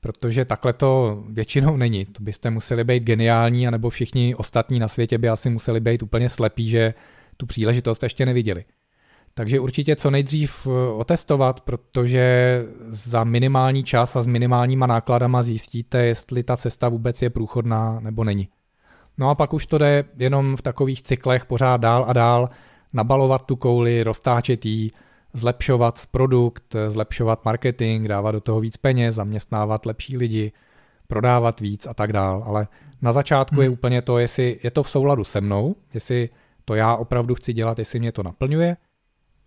[0.00, 2.04] Protože takhle to většinou není.
[2.04, 6.28] To byste museli být geniální, anebo všichni ostatní na světě by asi museli být úplně
[6.28, 6.94] slepí, že
[7.36, 8.64] tu příležitost ještě neviděli.
[9.38, 16.06] Takže určitě co nejdřív eh, otestovat, protože za minimální čas a s minimálníma nákladama zjistíte,
[16.06, 18.48] jestli ta cesta vůbec je průchodná nebo není.
[19.18, 22.48] No a pak už to jde jenom v takových cyklech pořád dál a dál,
[22.92, 24.90] nabalovat tu kouli, roztáčet ji,
[25.32, 30.52] zlepšovat produkt, zlepšovat marketing, dávat do toho víc peněz, zaměstnávat lepší lidi,
[31.06, 32.42] prodávat víc a tak dál.
[32.46, 32.68] Ale
[33.02, 33.62] na začátku hmm.
[33.62, 36.28] je úplně to, jestli je to v souladu se mnou, jestli
[36.64, 38.76] to já opravdu chci dělat, jestli mě to naplňuje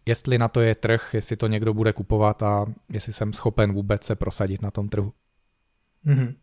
[0.10, 4.04] jestli na to je trh, jestli to někdo bude kupovat a jestli jsem schopen vůbec
[4.04, 5.14] se prosadit na tom trhu.
[6.06, 6.34] Mm-hmm.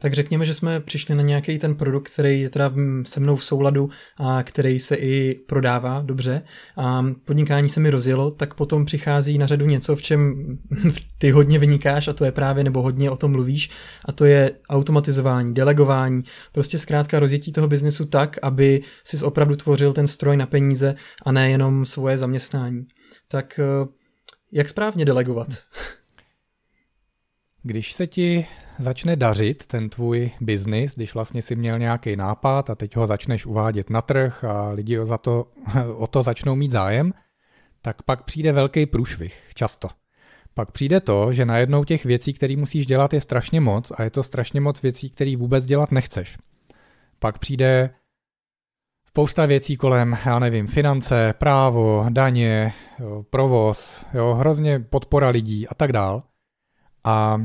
[0.00, 2.72] Tak řekněme, že jsme přišli na nějaký ten produkt, který je teda
[3.06, 6.42] se mnou v souladu a který se i prodává dobře
[6.76, 10.34] a podnikání se mi rozjelo, tak potom přichází na řadu něco, v čem
[11.18, 13.70] ty hodně vynikáš a to je právě, nebo hodně o tom mluvíš
[14.04, 19.92] a to je automatizování, delegování, prostě zkrátka rozjetí toho biznesu tak, aby si opravdu tvořil
[19.92, 20.94] ten stroj na peníze
[21.26, 22.86] a ne jenom svoje zaměstnání.
[23.28, 23.88] Tak eh,
[24.52, 25.48] jak správně delegovat?
[27.62, 28.46] Když se ti
[28.78, 33.46] začne dařit ten tvůj biznis, když vlastně si měl nějaký nápad a teď ho začneš
[33.46, 35.52] uvádět na trh a lidi za to,
[35.96, 37.12] o to začnou mít zájem,
[37.82, 39.88] tak pak přijde velký průšvih, často.
[40.54, 44.10] Pak přijde to, že najednou těch věcí, které musíš dělat, je strašně moc a je
[44.10, 46.38] to strašně moc věcí, které vůbec dělat nechceš.
[47.18, 47.90] Pak přijde
[49.18, 52.72] spousta věcí kolem, já nevím, finance, právo, daně,
[53.30, 56.22] provoz, jo, hrozně podpora lidí a tak dál.
[57.04, 57.40] A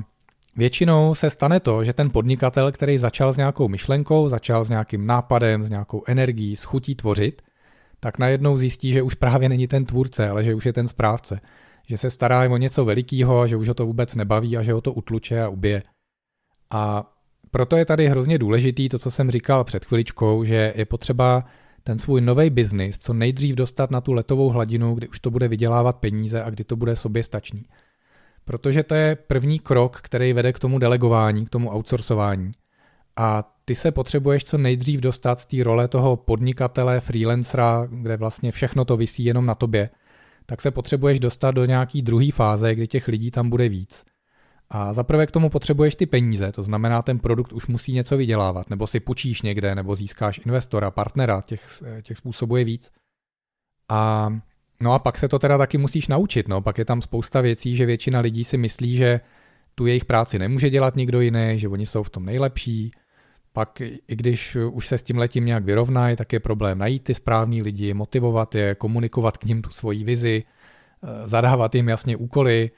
[0.56, 5.08] většinou se stane to, že ten podnikatel, který začal s nějakou myšlenkou, začal s nějakým
[5.08, 7.42] nápadem, s nějakou energií, s chutí tvořit,
[8.00, 11.42] tak najednou zjistí, že už právě není ten tvůrce, ale že už je ten správce.
[11.88, 14.82] Že se stará o něco velikého, že už ho to vůbec nebaví a že ho
[14.82, 15.84] to utluče a ubije.
[16.72, 17.12] A
[17.52, 21.44] proto je tady hrozně důležitý to, co jsem říkal před chviličkou, že je potřeba
[21.84, 25.48] ten svůj nový biznis co nejdřív dostat na tu letovou hladinu, kdy už to bude
[25.48, 27.66] vydělávat peníze a kdy to bude soběstačný.
[28.46, 32.52] Protože to je první krok, který vede k tomu delegování, k tomu outsourcování.
[33.16, 38.52] A ty se potřebuješ co nejdřív dostat z té role toho podnikatele, freelancera, kde vlastně
[38.52, 39.90] všechno to visí jenom na tobě,
[40.46, 44.06] tak se potřebuješ dostat do nějaký druhé fáze, kdy těch lidí tam bude víc.
[44.76, 48.70] A zaprvé k tomu potřebuješ ty peníze, to znamená, ten produkt už musí něco vydělávat,
[48.70, 52.92] nebo si půjčíš někde, nebo získáš investora, partnera, těch, těch způsobů je víc.
[53.90, 54.30] A
[54.82, 56.62] No a pak se to teda taky musíš naučit, no.
[56.62, 59.20] Pak je tam spousta věcí, že většina lidí si myslí, že
[59.76, 62.92] tu jejich práci nemůže dělat nikdo jiný, že oni jsou v tom nejlepší.
[63.54, 67.16] Pak i když už se s tím letím nějak vyrovnají, tak je problém najít ty
[67.16, 72.72] správní lidi, motivovat je, komunikovat k ním tu svoji vizi, eh, zadávat jim jasně úkoly,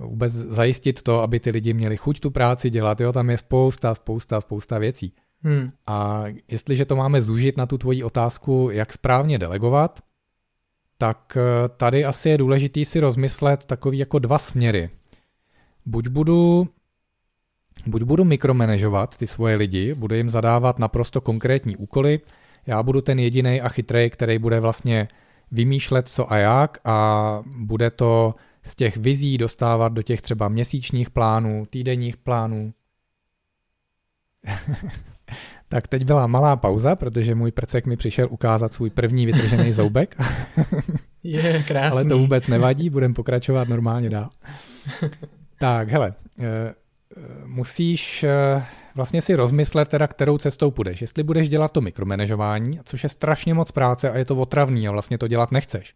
[0.00, 3.00] vůbec zajistit to, aby ty lidi měli chuť tu práci dělat.
[3.00, 5.12] Jo, tam je spousta, spousta, spousta věcí.
[5.42, 5.70] Hmm.
[5.86, 10.00] A jestliže to máme zúžit na tu tvoji otázku, jak správně delegovat,
[10.98, 14.90] tak eh, tady asi je důležitý si rozmyslet takový jako dva směry.
[15.86, 16.68] Buď budu
[17.86, 22.20] buď budu mikromanežovat ty svoje lidi, budu jim zadávat naprosto konkrétní úkoly,
[22.66, 25.08] já budu ten jediný a chytrý, který bude vlastně
[25.50, 31.10] vymýšlet co a jak a bude to z těch vizí dostávat do těch třeba měsíčních
[31.10, 32.72] plánů, týdenních plánů.
[35.68, 40.16] tak teď byla malá pauza, protože můj prcek mi přišel ukázat svůj první vytržený zoubek.
[41.22, 41.92] Je krásný.
[41.92, 44.28] Ale to vůbec nevadí, budeme pokračovat normálně dál.
[45.58, 46.74] tak, hele, eh, eh,
[47.46, 51.00] musíš eh, vlastně si rozmyslet teda, kterou cestou půjdeš.
[51.00, 54.90] Jestli budeš dělat to mikromanažování, což je strašně moc práce a je to otravný a
[54.90, 55.94] vlastně to dělat nechceš.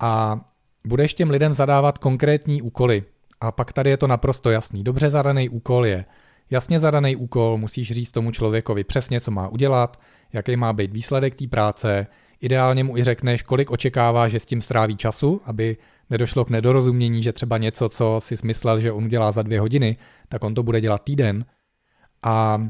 [0.00, 0.40] A
[0.86, 3.02] budeš těm lidem zadávat konkrétní úkoly.
[3.40, 4.84] A pak tady je to naprosto jasný.
[4.84, 6.04] Dobře zadaný úkol je
[6.50, 10.00] jasně zadaný úkol, musíš říct tomu člověkovi přesně, co má udělat,
[10.32, 12.06] jaký má být výsledek té práce,
[12.40, 15.76] ideálně mu i řekneš, kolik očekává, že s tím stráví času, aby
[16.10, 19.96] nedošlo k nedorozumění, že třeba něco, co si smyslel, že on udělá za dvě hodiny,
[20.28, 21.44] tak on to bude dělat týden.
[22.22, 22.68] A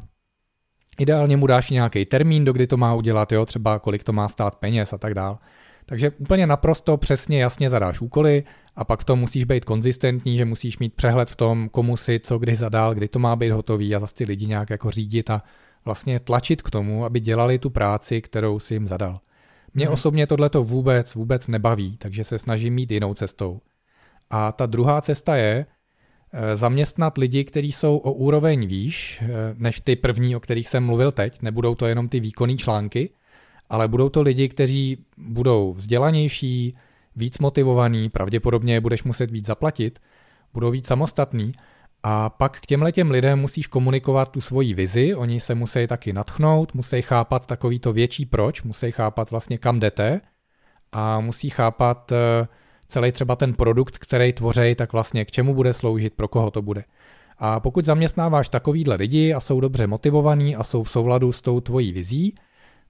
[0.99, 4.29] ideálně mu dáš nějaký termín, do kdy to má udělat, jo, třeba kolik to má
[4.29, 5.39] stát peněz a tak dál.
[5.87, 8.45] Takže úplně naprosto přesně jasně zadáš úkoly
[8.77, 12.21] a pak v tom musíš být konzistentní, že musíš mít přehled v tom, komu si
[12.21, 15.31] co kdy zadal, kdy to má být hotový a zase ty lidi nějak jako řídit
[15.31, 15.43] a
[15.85, 19.21] vlastně tlačit k tomu, aby dělali tu práci, kterou si jim zadal.
[19.75, 19.95] Mě hmm.
[19.95, 23.61] osobně tohle to vůbec, vůbec nebaví, takže se snažím mít jinou cestou.
[24.31, 25.67] A ta druhá cesta je
[26.33, 29.27] eh, zaměstnat lidi, kteří jsou o úroveň výš eh,
[29.59, 31.43] než ty první, o kterých jsem mluvil teď.
[31.43, 33.11] Nebudou to jenom ty výkonné články,
[33.71, 36.77] ale budou to lidi, kteří budou vzdělanější,
[37.17, 39.99] víc motivovaní, pravděpodobně budeš muset víc zaplatit,
[40.53, 41.53] budou víc samostatní
[42.03, 46.13] a pak k těmhle těm lidem musíš komunikovat tu svoji vizi, oni se musí taky
[46.13, 50.21] natchnout, musí chápat takový to větší proč, musí chápat vlastně kam jdete
[50.93, 52.49] a musí chápat eh,
[52.89, 56.63] celý třeba ten produkt, který tvoří, tak vlastně k čemu bude sloužit, pro koho to
[56.63, 56.85] bude.
[57.39, 61.61] A pokud zaměstnáváš takovýhle lidi a jsou dobře motivovaní a jsou v souladu s tou
[61.61, 62.35] tvojí vizí,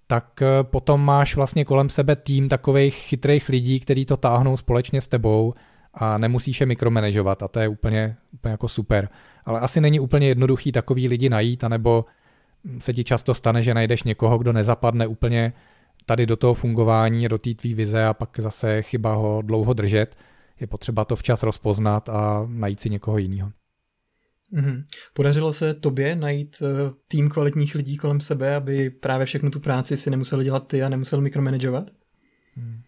[0.07, 5.01] tak eh, potom máš vlastně kolem sebe tým takových chytrých lidí, kteří to táhnou společně
[5.01, 5.55] s tebou
[5.95, 9.09] a nemusíš je mikromanežovat a to je úplně, úplně jako super.
[9.45, 12.05] Ale asi není úplně jednoduchý takový lidi najít, anebo
[12.79, 15.53] se ti často stane, že najdeš někoho, kdo nezapadne úplně
[16.07, 20.17] tady do toho fungování, do té tvý vize a pak zase chyba ho dlouho držet.
[20.61, 23.51] Je potřeba to včas rozpoznat a najít si někoho jiného.
[24.53, 24.85] Mm-hmm.
[25.15, 26.69] Podařilo se tobě najít uh,
[27.09, 30.89] tým kvalitních lidí kolem sebe, aby právě všechnu tu práci si nemusel dělat ty a
[30.89, 31.91] nemusel mikromanagovat?
[32.57, 32.83] Hmm.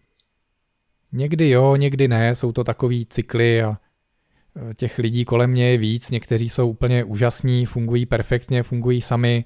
[1.11, 3.77] Někdy jo, někdy ne, jsou to takový cykly a
[4.55, 9.45] eh, těch lidí kolem mě je víc, někteří jsou úplně úžasní, fungují perfektně, fungují sami,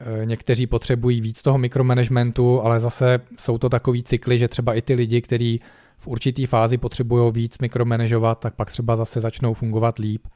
[0.00, 4.82] eh, někteří potřebují víc toho mikromanagementu, ale zase jsou to takový cykly, že třeba i
[4.82, 5.60] ty lidi, kteří
[5.98, 10.26] v určitý fázi potřebují víc mikromanažovat, tak pak třeba zase začnou fungovat líp.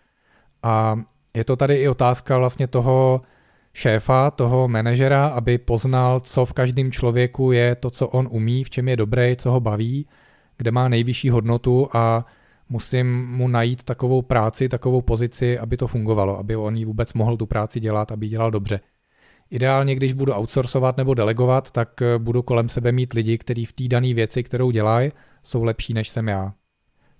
[0.62, 1.00] A
[1.34, 3.20] je to tady i otázka vlastně toho
[3.72, 8.70] šéfa, toho manažera, aby poznal, co v každém člověku je to, co on umí, v
[8.70, 10.06] čem je dobrý, co ho baví,
[10.56, 12.26] kde má nejvyšší hodnotu a
[12.68, 17.36] musím mu najít takovou práci, takovou pozici, aby to fungovalo, aby on jí vůbec mohl
[17.36, 18.80] tu práci dělat, aby ji dělal dobře.
[19.50, 23.72] Ideálně, když budu outsourcovat nebo delegovat, tak eh, budu kolem sebe mít lidi, kteří v
[23.72, 26.52] té dané věci, kterou dělají, jsou lepší než jsem já.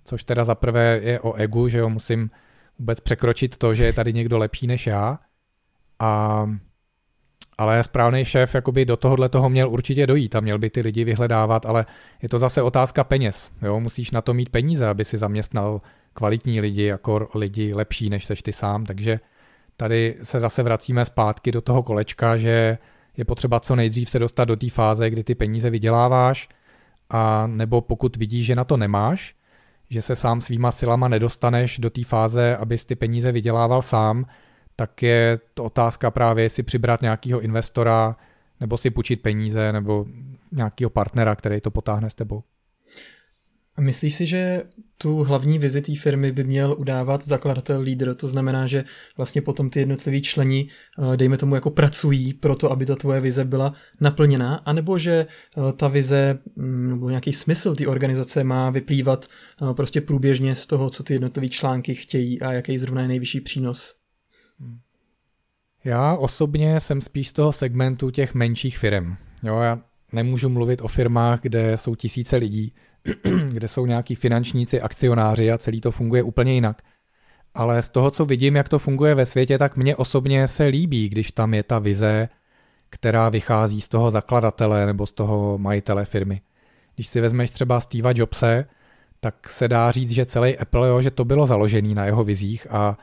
[0.05, 2.29] Což teda za prvé je o egu, že jo, musím
[2.79, 5.19] vůbec překročit to, že je tady někdo lepší než já.
[5.99, 6.45] A,
[7.57, 11.03] ale správný šéf jakoby do tohohle toho měl určitě dojít a měl by ty lidi
[11.03, 11.85] vyhledávat, ale
[12.21, 13.51] je to zase otázka peněz.
[13.61, 13.79] Jo?
[13.79, 15.81] Musíš na to mít peníze, aby si zaměstnal
[16.13, 19.19] kvalitní lidi, jako lidi lepší než seš ty sám, takže
[19.77, 22.77] tady se zase vracíme zpátky do toho kolečka, že
[23.17, 26.49] je potřeba co nejdřív se dostat do té fáze, kdy ty peníze vyděláváš,
[27.09, 29.35] a nebo pokud vidíš, že na to nemáš,
[29.93, 34.25] že se sám svýma silama nedostaneš do té fáze, abys ty peníze vydělával sám,
[34.75, 38.15] tak je to otázka právě, jestli přibrat nějakého investora,
[38.59, 40.05] nebo si půjčit peníze, nebo
[40.51, 42.43] nějakého partnera, který to potáhne s tebou.
[43.79, 44.63] Myslíš si, že
[44.97, 48.83] tu hlavní vizi té firmy by měl udávat zakladatel lídr, to znamená, že
[49.17, 50.69] vlastně potom ty jednotliví členi,
[51.13, 55.11] eh, dejme tomu, jako pracují pro to, aby ta tvoje vize byla naplněná, anebo že
[55.57, 60.67] eh, ta vize mm, nebo nějaký smysl té organizace má vyplývat eh, prostě průběžně z
[60.67, 63.95] toho, co ty jednotlivé články chtějí a jaký zrovna je nejvyšší přínos?
[65.83, 69.15] Já osobně jsem spíš z toho segmentu těch menších firm.
[69.43, 69.79] Jo, já
[70.11, 72.73] nemůžu mluvit o firmách, kde jsou tisíce lidí,
[73.51, 76.81] kde jsou nějaký finančníci, akcionáři a celý to funguje úplně jinak.
[77.53, 81.09] Ale z toho, co vidím, jak to funguje ve světě, tak mně osobně se líbí,
[81.09, 82.29] když tam je ta vize,
[82.89, 86.41] která vychází z toho zakladatele nebo z toho majitele firmy.
[86.95, 88.65] Když si vezmeš třeba Steva Jobse,
[89.19, 92.67] tak se dá říct, že celý Apple, jo, že to bylo založený na jeho vizích
[92.69, 92.97] a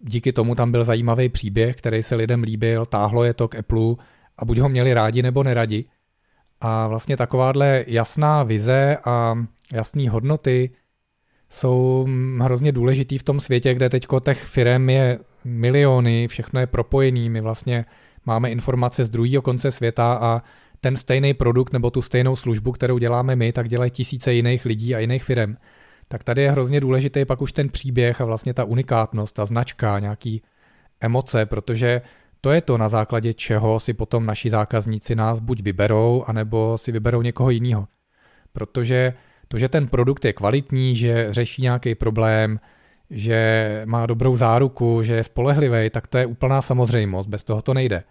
[0.00, 3.94] díky tomu tam byl zajímavý příběh, který se lidem líbil, táhlo je to k Apple
[4.38, 5.84] a buď ho měli rádi nebo neradi.
[6.66, 9.34] A vlastně takováhle jasná vize a
[9.72, 10.70] jasné hodnoty
[11.50, 12.08] jsou
[12.40, 17.40] hrozně důležitý v tom světě, kde teď těch firm je miliony, všechno je propojený, my
[17.40, 17.84] vlastně
[18.26, 20.42] máme informace z druhého konce světa a
[20.80, 24.94] ten stejný produkt nebo tu stejnou službu, kterou děláme my, tak dělají tisíce jiných lidí
[24.94, 25.56] a jiných firm.
[26.08, 29.98] Tak tady je hrozně důležitý pak už ten příběh a vlastně ta unikátnost, ta značka,
[29.98, 30.42] nějaký
[31.00, 32.02] emoce, protože
[32.44, 36.92] to je to, na základě čeho si potom naši zákazníci nás buď vyberou, anebo si
[36.92, 37.88] vyberou někoho jiného.
[38.52, 39.12] Protože
[39.48, 42.60] to, že ten produkt je kvalitní, že řeší nějaký problém,
[43.10, 47.74] že má dobrou záruku, že je spolehlivý, tak to je úplná samozřejmost, bez toho to
[47.74, 48.04] nejde.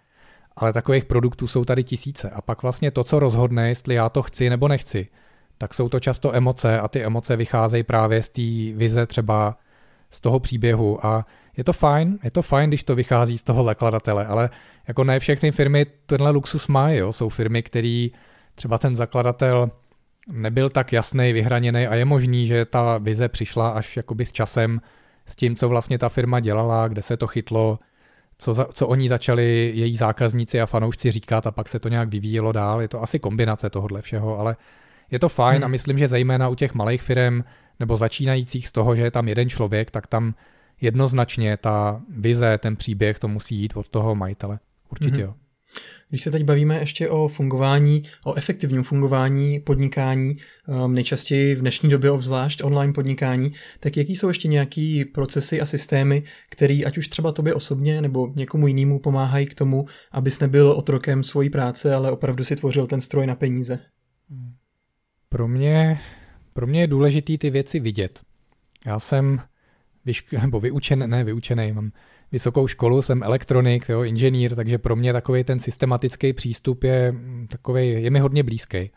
[0.56, 2.30] Ale takových produktů jsou tady tisíce.
[2.30, 5.08] A pak vlastně to, co rozhodne, jestli já to chci nebo nechci,
[5.58, 9.58] tak jsou to často emoce a ty emoce vycházejí právě z té vize třeba
[10.10, 11.26] z toho příběhu a
[11.56, 14.50] je to fajn, je to fajn, když to vychází z toho zakladatele, ale
[14.88, 17.12] jako ne všechny firmy tenhle luxus mají, jo.
[17.12, 18.12] jsou firmy, který
[18.54, 19.70] třeba ten zakladatel
[20.28, 24.80] nebyl tak jasný, vyhraněný a je možný, že ta vize přišla až jakoby s časem
[25.26, 27.78] s tím, co vlastně ta firma dělala, kde se to chytlo,
[28.38, 32.08] co, za, co oni začali její zákazníci a fanoušci říkat a pak se to nějak
[32.08, 32.82] vyvíjelo dál.
[32.82, 34.56] Je to asi kombinace tohohle všeho, ale
[35.10, 35.64] je to fajn hmm.
[35.64, 37.44] a myslím, že zejména u těch malých firm
[37.80, 40.34] nebo začínajících z toho, že je tam jeden člověk, tak tam
[40.80, 44.58] jednoznačně ta vize, ten příběh, to musí jít od toho majitele.
[44.90, 45.24] Určitě hmm.
[45.24, 45.34] jo.
[46.08, 51.90] Když se teď bavíme ještě o fungování, o efektivním fungování podnikání, um, nejčastěji v dnešní
[51.90, 57.08] době obzvlášť online podnikání, tak jaký jsou ještě nějaký procesy a systémy, které ať už
[57.08, 62.10] třeba tobě osobně nebo někomu jinému pomáhají k tomu, abys nebyl otrokem svojí práce, ale
[62.10, 63.78] opravdu si tvořil ten stroj na peníze?
[65.28, 66.00] Pro mě,
[66.52, 68.20] pro mě je důležité ty věci vidět.
[68.86, 69.40] Já jsem
[70.06, 71.92] vyšk- nebo vyučen, ne vyučený, mám
[72.32, 77.46] vysokou školu, jsem elektronik, jo, inženýr, takže pro mě takový ten systematický přístup je mm,
[77.46, 78.90] takový, je mi hodně blízký.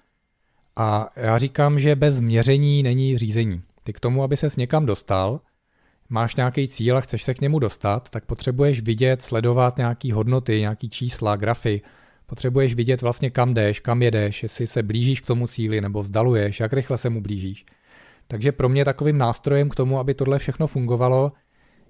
[0.76, 3.62] A já říkám, že bez měření není řízení.
[3.84, 5.42] Ty k tomu, aby ses někam dostal,
[6.10, 10.60] máš nějaký cíl a chceš se k němu dostat, tak potřebuješ vidět, sledovat nějaký hodnoty,
[10.60, 11.82] nějaký čísla, grafy.
[12.26, 16.60] Potřebuješ vidět vlastně kam jdeš, kam jedeš, jestli se blížíš k tomu cíli nebo vzdaluješ,
[16.60, 17.66] jak rychle se mu blížíš.
[18.28, 21.32] Takže pro mě takovým nástrojem k tomu, aby tohle všechno fungovalo,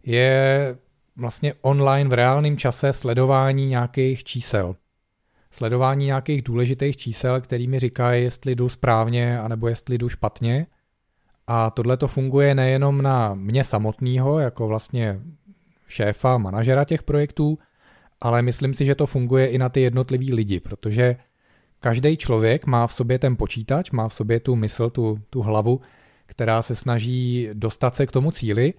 [0.04, 0.76] je
[1.16, 4.76] vlastně online v reálném čase sledování nějakých čísel.
[5.52, 10.68] Sledování nějakých důležitých čísel, který mi říkají, jestli jdu správně, anebo jestli jdu špatně.
[11.48, 15.20] A tohle to funguje nejenom na mě samotného, jako vlastně
[15.88, 17.58] šéfa, manažera těch projektů,
[18.22, 21.16] ale myslím si, že to funguje i na ty jednotlivý lidi, protože
[21.80, 25.82] každý člověk má v sobě ten počítač, má v sobě tu mysl, tu, tu hlavu,
[26.28, 28.74] která se snaží dostat se k tomu cíli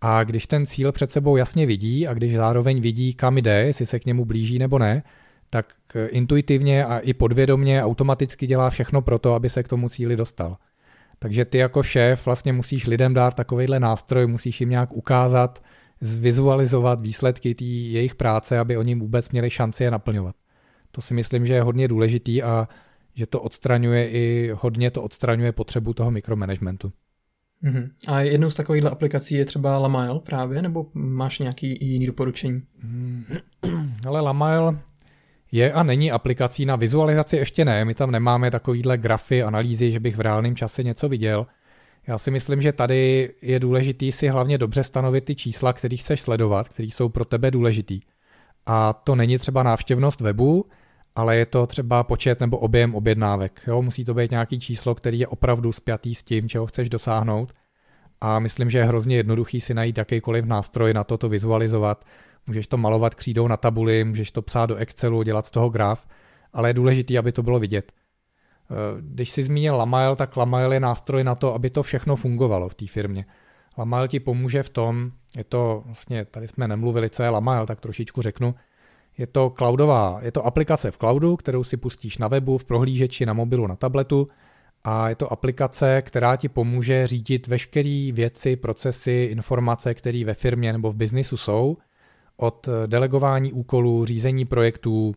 [0.00, 3.86] a když ten cíl před sebou jasně vidí a když zároveň vidí, kam jde, jestli
[3.86, 5.02] se k němu blíží nebo ne,
[5.50, 9.88] tak eh, intuitivně a i podvědomně automaticky dělá všechno pro to, aby se k tomu
[9.88, 10.56] cíli dostal.
[11.18, 15.62] Takže ty jako šéf vlastně musíš lidem dát takovýhle nástroj, musíš jim nějak ukázat,
[16.00, 20.34] zvizualizovat výsledky té jejich práce, aby oni vůbec měli šanci je naplňovat.
[20.90, 22.68] To si myslím, že je hodně důležitý a
[23.20, 26.92] že to odstraňuje i hodně to odstraňuje potřebu toho mikromanagementu.
[27.64, 27.90] Mm-hmm.
[28.06, 32.62] A jednou z takových aplikací je třeba Lamail právě, nebo máš nějaký jiný doporučení?
[32.84, 33.24] Mm,
[34.06, 34.78] ale Lamail
[35.52, 37.84] je a není aplikací na vizualizaci, ještě ne.
[37.84, 41.46] My tam nemáme takovýhle grafy, analýzy, že bych v reálném čase něco viděl.
[42.06, 46.20] Já si myslím, že tady je důležitý si hlavně dobře stanovit ty čísla, které chceš
[46.20, 48.00] sledovat, které jsou pro tebe důležitý.
[48.66, 50.64] A to není třeba návštěvnost webu,
[51.20, 53.60] ale je to třeba počet nebo objem objednávek.
[53.66, 53.82] Jo?
[53.82, 57.52] Musí to být nějaký číslo, který je opravdu spjatý s tím, čeho chceš dosáhnout.
[58.20, 62.04] A myslím, že je hrozně jednoduchý si najít jakýkoliv nástroj na to to vizualizovat.
[62.46, 66.06] Můžeš to malovat křídou na tabuli, můžeš to psát do Excelu, dělat z toho graf,
[66.52, 67.92] ale je důležité, aby to bylo vidět.
[67.92, 72.68] Eh, když si zmínil Lamail, tak Lamail je nástroj na to, aby to všechno fungovalo
[72.68, 73.24] v té firmě.
[73.78, 77.80] Lamail ti pomůže v tom, je to vlastně, tady jsme nemluvili, co je Lamail, tak
[77.80, 78.54] trošičku řeknu,
[79.20, 83.26] je to cloudová, je to aplikace v cloudu, kterou si pustíš na webu, v prohlížeči,
[83.26, 84.28] na mobilu, na tabletu
[84.84, 90.72] a je to aplikace, která ti pomůže řídit veškeré věci, procesy, informace, které ve firmě
[90.72, 91.76] nebo v biznisu jsou,
[92.36, 95.14] od delegování úkolů, řízení projektů,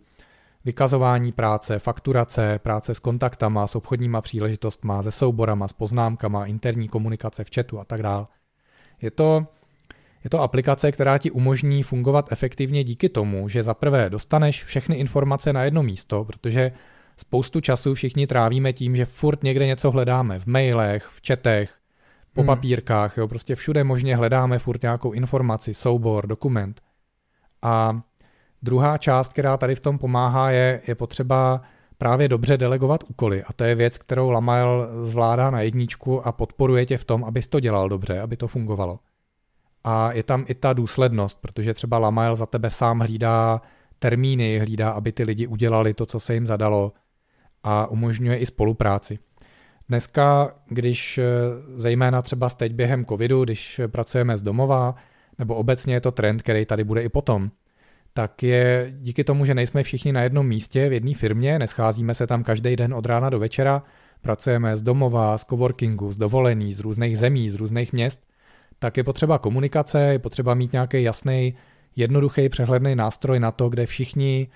[0.66, 7.44] vykazování práce, fakturace, práce s kontaktama, s obchodníma příležitostma, se souborama, s poznámkama, interní komunikace
[7.44, 8.26] v chatu a tak dále.
[9.02, 9.46] Je to
[10.24, 14.96] je to aplikace, která ti umožní fungovat efektivně díky tomu, že za prvé dostaneš všechny
[14.96, 16.72] informace na jedno místo, protože
[17.18, 21.76] spoustu času všichni trávíme tím, že furt někde něco hledáme v mailech, v četech,
[22.34, 22.48] po hmm.
[22.48, 26.82] papírkách, jo, prostě všude možně hledáme furt nějakou informaci, soubor, dokument.
[27.62, 28.02] A
[28.62, 31.62] druhá část, která tady v tom pomáhá, je, je potřeba
[31.98, 33.44] právě dobře delegovat úkoly.
[33.44, 37.48] A to je věc, kterou Lamael zvládá na jedničku a podporuje tě v tom, abys
[37.48, 39.00] to dělal dobře, aby to fungovalo.
[39.84, 43.62] A je tam i ta důslednost, protože třeba Lamael za tebe sám hlídá
[44.00, 46.94] termíny, hlídá, aby ty lidi udělali to, co se jim zadalo
[47.64, 49.20] a umožňuje i spolupráci.
[49.90, 51.24] Dneska, když eh,
[51.76, 54.96] zejména třeba teď během covidu, když pracujeme z domova,
[55.40, 57.52] nebo obecně je to trend, který tady bude i potom,
[58.14, 62.28] tak je díky tomu, že nejsme všichni na jednom místě v jedné firmě, nescházíme se
[62.28, 63.84] tam každý den od rána do večera,
[64.22, 68.22] pracujeme z domova, z coworkingu, z dovolený, z různých zemí, z různých měst,
[68.80, 71.56] tak je potřeba komunikace, je potřeba mít nějaký jasný,
[71.96, 74.48] jednoduchý, přehledný nástroj na to, kde všichni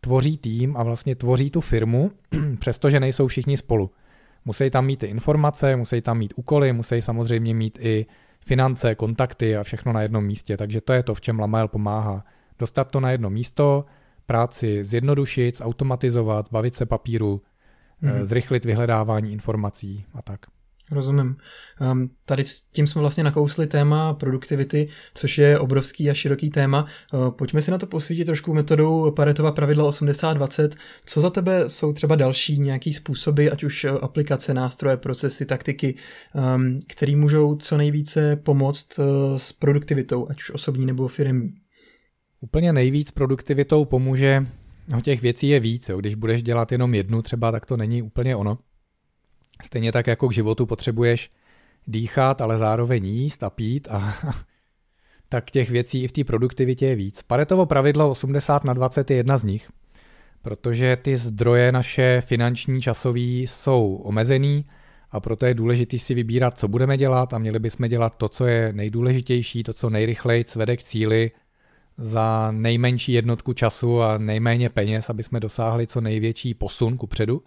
[0.00, 2.10] tvoří tým a vlastně tvoří tu firmu,
[2.58, 3.90] přestože nejsou všichni spolu.
[4.44, 8.06] Musí tam mít i informace, musí tam mít úkoly, musí samozřejmě mít i
[8.40, 10.56] finance, kontakty a všechno na jednom místě.
[10.56, 12.24] Takže to je to, v čem Lamael pomáhá.
[12.58, 13.84] Dostat to na jedno místo,
[14.26, 17.42] práci zjednodušit, automatizovat, bavit se papíru,
[18.00, 18.26] hmm.
[18.26, 20.46] zrychlit vyhledávání informací a tak.
[20.92, 21.36] Rozumím.
[21.92, 26.86] Um, tady s tím jsme vlastně nakousli téma produktivity, což je obrovský a široký téma.
[27.12, 30.70] Uh, pojďme si na to posvítit trošku metodou Paretova pravidla 80-20.
[31.06, 35.94] Co za tebe jsou třeba další nějaký způsoby, ať už uh, aplikace, nástroje, procesy, taktiky,
[36.56, 39.04] um, které můžou co nejvíce pomoct uh,
[39.36, 41.54] s produktivitou, ať už osobní nebo firmní?
[42.40, 44.46] Úplně nejvíc produktivitou pomůže,
[44.88, 45.98] no těch věcí je víc, jo.
[45.98, 48.58] když budeš dělat jenom jednu třeba, tak to není úplně ono.
[49.62, 51.30] Stejně tak jako k životu potřebuješ
[51.86, 54.14] dýchat, ale zároveň jíst a pít a
[55.28, 57.22] tak těch věcí i v té produktivitě je víc.
[57.22, 59.70] Paretovo pravidlo 80 na 20 je jedna z nich,
[60.42, 64.64] protože ty zdroje naše finanční, časové jsou omezený
[65.10, 68.46] a proto je důležité si vybírat, co budeme dělat a měli bychom dělat to, co
[68.46, 71.30] je nejdůležitější, to, co nejrychleji vede k cíli
[71.98, 77.42] za nejmenší jednotku času a nejméně peněz, aby jsme dosáhli co největší posun ku předu.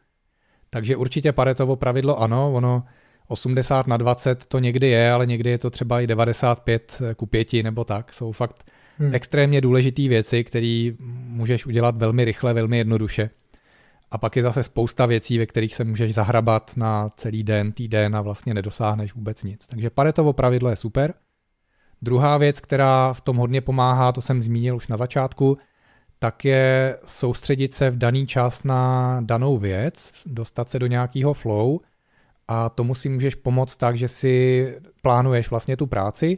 [0.70, 2.84] Takže určitě Paretovo pravidlo ano, ono
[3.28, 7.54] 80 na 20 to někdy je, ale někdy je to třeba i 95 ku 5
[7.54, 8.14] nebo tak.
[8.14, 8.66] Jsou fakt
[8.98, 9.16] hmm.
[9.16, 10.92] extrémně důležité věci, které
[11.28, 13.30] můžeš udělat velmi rychle, velmi jednoduše.
[14.12, 18.16] A pak je zase spousta věcí, ve kterých se můžeš zahrabat na celý den, týden
[18.16, 19.68] a vlastně nedosáhneš vůbec nic.
[19.68, 21.14] Takže Paretovo pravidlo je super.
[22.02, 25.58] Druhá věc, která v tom hodně pomáhá, to jsem zmínil už na začátku,
[26.20, 31.80] tak je soustředit se v daný čas na danou věc, dostat se do nějakého flow
[32.48, 36.38] a tomu si můžeš pomoct tak, že si plánuješ vlastně tu práci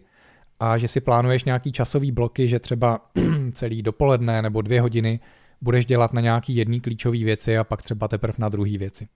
[0.60, 3.12] a že si plánuješ nějaký časový bloky, že třeba
[3.52, 5.20] celý dopoledne nebo dvě hodiny
[5.62, 9.08] budeš dělat na nějaký jedný klíčový věci a pak třeba teprve na druhý věci.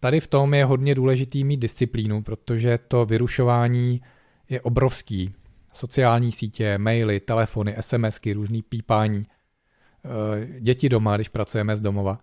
[0.00, 4.00] Tady v tom je hodně důležitý mít disciplínu, protože to vyrušování
[4.48, 5.34] je obrovský.
[5.74, 9.26] Sociální sítě, maily, telefony, SMSky, různý pípání–
[10.60, 12.18] děti doma, když pracujeme z domova.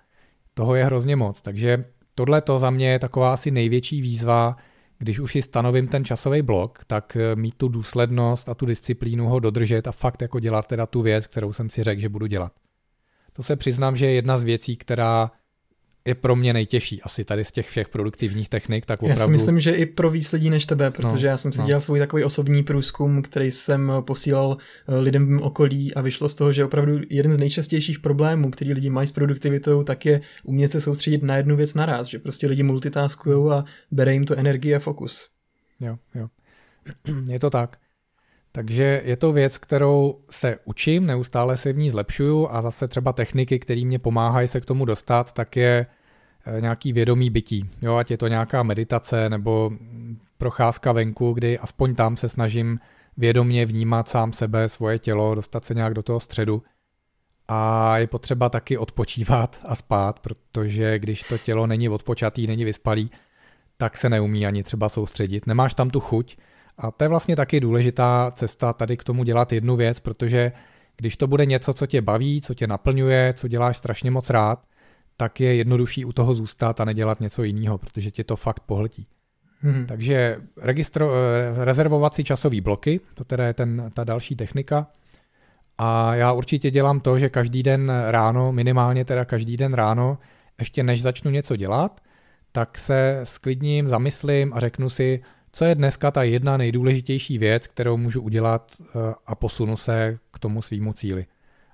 [0.54, 4.58] Toho je hrozně moc, takže tohle to za mě je taková asi největší výzva,
[4.98, 9.28] když už si stanovím ten časový blok, tak eh, mít tu důslednost a tu disciplínu
[9.28, 12.26] ho dodržet a fakt jako dělat teda tu věc, kterou jsem si řekl, že budu
[12.26, 12.52] dělat.
[13.34, 15.32] To se přiznám, že je jedna z věcí, která
[16.08, 19.22] je pro mě nejtěžší asi tady z těch všech produktivních technik, tak opravdu...
[19.22, 21.60] Já si myslím, že i pro víc lidí než tebe, protože no, já jsem si
[21.60, 21.68] no.
[21.68, 26.36] dělal svůj takový osobní průzkum, který jsem posílal eh, lidem v okolí a vyšlo z
[26.36, 30.72] toho, že opravdu jeden z nejčastějších problémů, který lidi mají s produktivitou, tak je umět
[30.72, 34.76] se soustředit na jednu věc naraz, že prostě lidi multitaskují a bere jim to energie
[34.76, 35.30] a fokus.
[35.80, 36.28] Jo, jo.
[37.28, 37.78] Je to tak.
[38.52, 43.14] Takže je to věc, kterou se učím, neustále se v ní zlepšuju a zase třeba
[43.14, 45.97] techniky, které mě pomáhají se k tomu dostat, tak je Eh,
[46.60, 47.70] nějaký vědomý bytí.
[47.82, 49.72] Jo, ať je to nějaká meditace nebo
[50.38, 52.80] procházka venku, kdy aspoň tam se snažím
[53.18, 56.64] vědomě vnímat sám sebe, svoje tělo, dostat se nějak do toho středu.
[57.48, 63.12] A je potřeba taky odpočívat a spát, protože když to tělo není odpočatý, není vyspalý,
[63.78, 65.48] tak se neumí ani třeba soustředit.
[65.48, 66.36] Nemáš tam tu chuť.
[66.78, 70.52] A to je vlastně taky důležitá cesta tady k tomu dělat jednu věc, protože
[70.98, 74.66] když to bude něco, co tě baví, co tě naplňuje, co děláš strašně moc rád,
[75.18, 79.08] tak je jednodušší u toho zůstat a nedělat něco jiného, protože tě to fakt pohltí.
[79.62, 79.86] Hmm.
[79.86, 84.88] Takže registro, eh, rezervovat si časové bloky, to teda je ten, ta další technika.
[85.78, 90.18] A já určitě dělám to, že každý den ráno, minimálně teda každý den ráno,
[90.60, 92.02] ještě než začnu něco dělat,
[92.52, 97.98] tak se sklidním, zamyslím a řeknu si, co je dneska ta jedna nejdůležitější věc, kterou
[97.98, 101.26] můžu udělat eh, a posunu se k tomu svýmu cíli.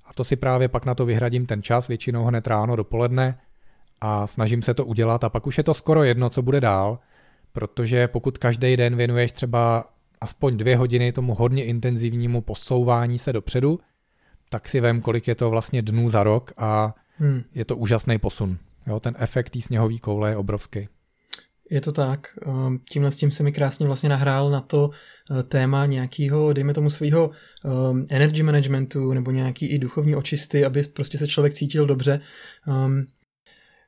[0.06, 3.38] A to si právě pak na to vyhradím ten čas, většinou hned ráno, dopoledne
[4.02, 7.00] a snažím se to udělat a pak už je to skoro jedno, co bude dál,
[7.52, 9.86] protože pokud každý den věnuješ třeba
[10.22, 13.80] aspoň dvě hodiny tomu hodně intenzivnímu posouvání se dopředu,
[14.50, 17.44] tak si vem, kolik je to vlastně dnů za rok a hmm.
[17.56, 18.58] je to úžasný posun.
[18.88, 20.88] Jo, ten efekt té sněhové koule je obrovský.
[21.70, 22.28] Je to tak.
[22.46, 24.90] Ehm, tímhle s tím se mi krásně vlastně nahrál na to
[25.40, 27.32] eh, téma nějakého, dejme tomu svého
[27.64, 32.22] um, energy managementu nebo nějaký i duchovní očisty, aby prostě se člověk cítil dobře.
[32.68, 33.06] Um,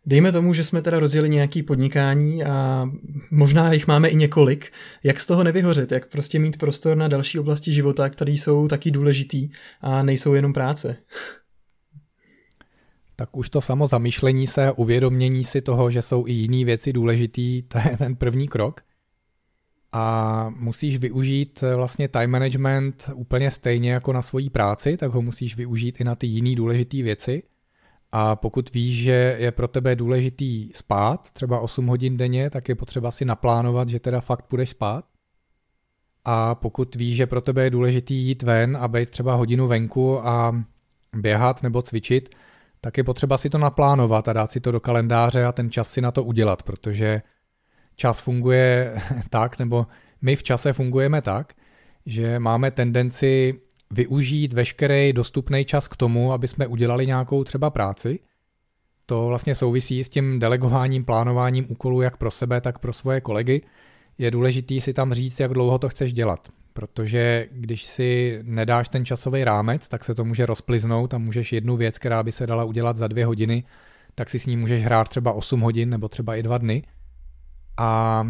[0.08, 2.86] Dejme tomu, že jsme teda rozjeli nějaký podnikání a
[3.32, 4.72] možná jich máme i několik.
[5.04, 5.92] Jak z toho nevyhořet?
[5.92, 9.50] Jak prostě mít prostor na další oblasti života, které jsou taky důležitý
[9.82, 10.98] a nejsou jenom práce?
[13.16, 17.62] Tak už to samo zamýšlení se, uvědomění si toho, že jsou i jiné věci důležitý,
[17.62, 18.82] to je ten první krok.
[19.92, 25.22] A musíš využít eh, vlastně time management úplně stejně jako na svoji práci, tak ho
[25.22, 27.44] musíš využít i na ty jiné důležité věci–
[28.18, 32.76] a pokud víš, že je pro tebe důležitý spát, třeba 8 hodin denně, tak je
[32.76, 35.06] potřeba si naplánovat, že teda fakt půjdeš spát.
[36.26, 40.28] A pokud víš, že pro tebe je důležitý jít ven a být třeba hodinu venku
[40.28, 40.64] a
[41.16, 42.36] běhat nebo cvičit,
[42.86, 45.92] tak je potřeba si to naplánovat a dát si to do kalendáře a ten čas
[45.92, 47.22] si na to udělat, protože
[47.96, 48.98] čas funguje
[49.30, 49.88] tak, nebo
[50.22, 51.54] my v čase fungujeme tak,
[52.06, 53.60] že máme tendenci
[53.92, 58.20] využít veškerý dostupný čas k tomu, aby jsme udělali nějakou třeba práci.
[59.06, 63.62] To vlastně souvisí s tím delegováním, plánováním úkolů jak pro sebe, tak pro svoje kolegy.
[64.18, 69.06] Je důležitý si tam říct, jak dlouho to chceš dělat, protože když si nedáš ten
[69.06, 72.64] časový rámec, tak se to může rozpliznout a můžeš jednu věc, která by se dala
[72.64, 73.64] udělat za dvě hodiny,
[74.16, 76.84] tak si s ní můžeš hrát třeba 8 hodin nebo třeba i dva dny.
[77.78, 78.24] A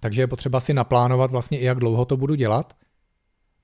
[0.00, 2.72] takže je potřeba si naplánovat vlastně i jak dlouho to budu dělat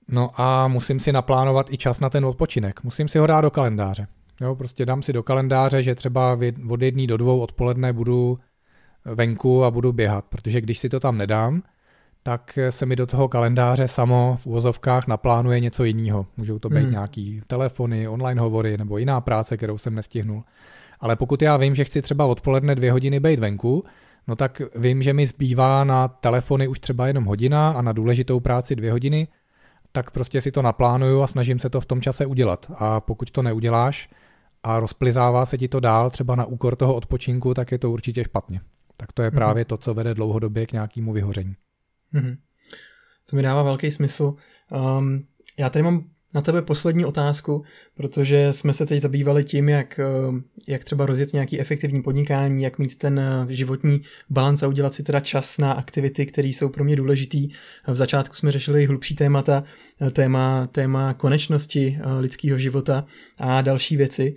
[0.09, 2.83] No a musím si naplánovat i čas na ten odpočinek.
[2.83, 4.07] Musím si ho dát do kalendáře.
[4.41, 6.37] Jo, prostě dám si do kalendáře, že třeba
[6.69, 8.39] od jedné do dvou odpoledne budu
[9.05, 11.63] venku a budu běhat, protože když si to tam nedám,
[12.23, 16.25] tak se mi do toho kalendáře samo v úvozovkách naplánuje něco jiného.
[16.37, 16.91] Můžou to být hmm.
[16.91, 20.43] nějaký telefony, online hovory nebo jiná práce, kterou jsem nestihnul.
[20.99, 23.83] Ale pokud já vím, že chci třeba odpoledne dvě hodiny být venku,
[24.27, 28.39] no tak vím, že mi zbývá na telefony už třeba jenom hodina a na důležitou
[28.39, 29.27] práci dvě hodiny,
[29.91, 32.71] tak prostě si to naplánuju a snažím se to v tom čase udělat.
[32.75, 34.09] A pokud to neuděláš
[34.63, 38.23] a rozplizává se ti to dál třeba na úkor toho odpočinku, tak je to určitě
[38.23, 38.61] špatně.
[38.97, 39.35] Tak to je mm-hmm.
[39.35, 41.55] právě to, co vede dlouhodobě k nějakému vyhoření.
[42.13, 42.37] Mm-hmm.
[43.25, 44.35] To mi dává velký smysl.
[44.71, 45.25] Um,
[45.57, 47.63] já tady mám na tebe poslední otázku,
[47.95, 50.05] protože jsme se teď zabývali tím, jak, eh,
[50.67, 55.03] jak třeba rozjet nějaký efektivní podnikání, jak mít ten eh, životní balans a udělat si
[55.03, 57.49] teda čas na aktivity, které jsou pro mě důležitý.
[57.87, 59.63] V začátku jsme řešili hlubší témata,
[60.01, 63.05] eh, téma, téma konečnosti lidského života
[63.37, 64.35] a další věci.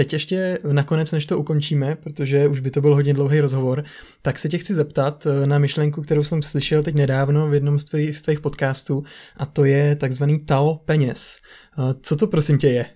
[0.00, 3.84] Teď ještě nakonec, než to ukončíme, protože už by to byl hodně dlouhý rozhovor,
[4.22, 7.78] tak se tě chci zeptat eh, na myšlenku, kterou jsem slyšel teď nedávno v jednom
[7.78, 9.04] z tvých, z tvých podcastů,
[9.36, 11.36] a to je takzvaný Tao peněz.
[11.78, 12.86] Eh, co to prosím tě je?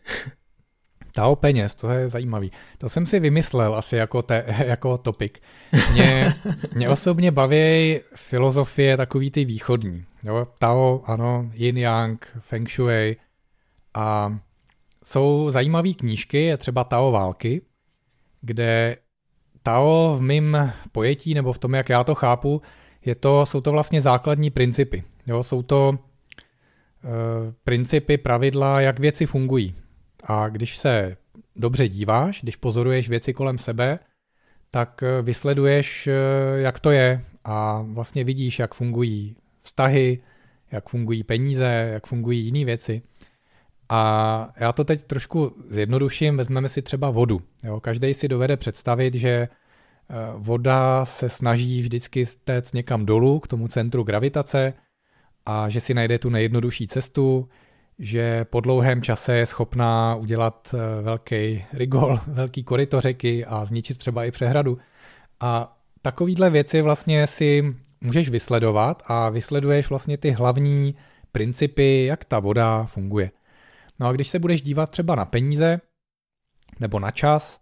[1.14, 2.50] Tao peněz, to je zajímavý.
[2.78, 5.40] To jsem si vymyslel asi jako, te, jako topik.
[5.92, 6.34] Mě,
[6.74, 10.04] mě osobně baví filozofie takový ty východní.
[10.22, 10.46] Jo?
[10.58, 13.16] Tao, ano, yin yang, feng shui
[13.94, 14.38] a
[15.04, 17.62] jsou zajímavé knížky, je třeba Tao války,
[18.40, 18.96] kde
[19.62, 22.62] Tao v mém pojetí, nebo v tom, jak já to chápu,
[23.04, 25.04] je to, jsou to vlastně základní principy.
[25.26, 25.42] Jo?
[25.42, 25.98] Jsou to e,
[27.64, 29.74] principy, pravidla, jak věci fungují.
[30.24, 31.16] A když se
[31.56, 33.98] dobře díváš, když pozoruješ věci kolem sebe,
[34.74, 36.12] tak eh, vysleduješ, eh,
[36.60, 40.22] jak to je a vlastně vidíš, jak fungují vztahy,
[40.70, 43.02] jak fungují peníze, jak fungují jiné věci.
[43.94, 47.40] A já to teď trošku zjednoduším, vezmeme si třeba vodu.
[47.80, 49.48] Každý si dovede představit, že eh,
[50.36, 54.72] voda se snaží vždycky stéct někam dolů k tomu centru gravitace
[55.46, 57.48] a že si najde tu nejjednodušší cestu,
[57.98, 63.98] že po dlouhém čase je schopná udělat eh, velký rigol, velký koryto řeky a zničit
[63.98, 64.78] třeba i přehradu.
[65.40, 70.94] A takovýhle věci vlastně si můžeš vysledovat a vysleduješ vlastně ty hlavní
[71.32, 73.30] principy, jak ta voda funguje.
[74.00, 75.80] No a když se budeš dívat třeba na peníze
[76.80, 77.60] nebo na čas,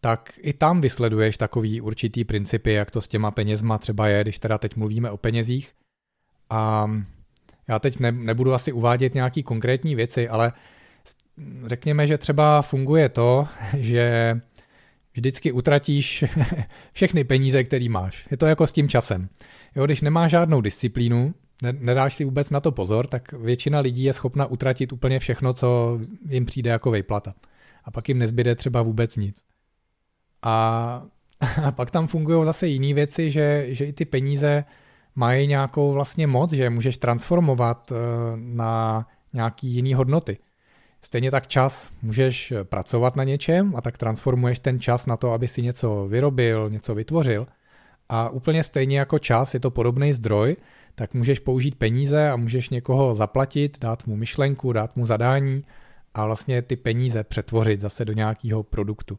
[0.00, 4.38] tak i tam vysleduješ takový určitý principy, jak to s těma penězma třeba je, když
[4.38, 5.72] teda teď mluvíme o penězích.
[6.50, 6.90] A
[7.68, 10.52] já teď ne, nebudu asi uvádět nějaký konkrétní věci, ale
[11.66, 14.40] řekněme, že třeba funguje to, že
[15.14, 16.24] vždycky utratíš
[16.92, 18.28] všechny peníze, které máš.
[18.30, 19.28] Je to jako s tím časem.
[19.76, 24.12] Jo, když nemáš žádnou disciplínu, nedáš si vůbec na to pozor, tak většina lidí je
[24.12, 27.34] schopna utratit úplně všechno, co jim přijde jako vejplata.
[27.84, 29.36] A pak jim nezbyde třeba vůbec nic.
[30.42, 31.02] A,
[31.64, 34.64] a pak tam fungují zase jiné věci, že, že i ty peníze
[35.14, 37.96] mají nějakou vlastně moc, že můžeš transformovat uh,
[38.36, 40.38] na nějaký jiný hodnoty.
[41.02, 45.48] Stejně tak čas, můžeš pracovat na něčem a tak transformuješ ten čas na to, aby
[45.48, 47.46] si něco vyrobil, něco vytvořil.
[48.08, 50.56] A úplně stejně jako čas je to podobný zdroj,
[50.94, 55.64] tak můžeš použít peníze a můžeš někoho zaplatit, dát mu myšlenku, dát mu zadání
[56.14, 59.18] a vlastně ty peníze přetvořit zase do nějakého produktu.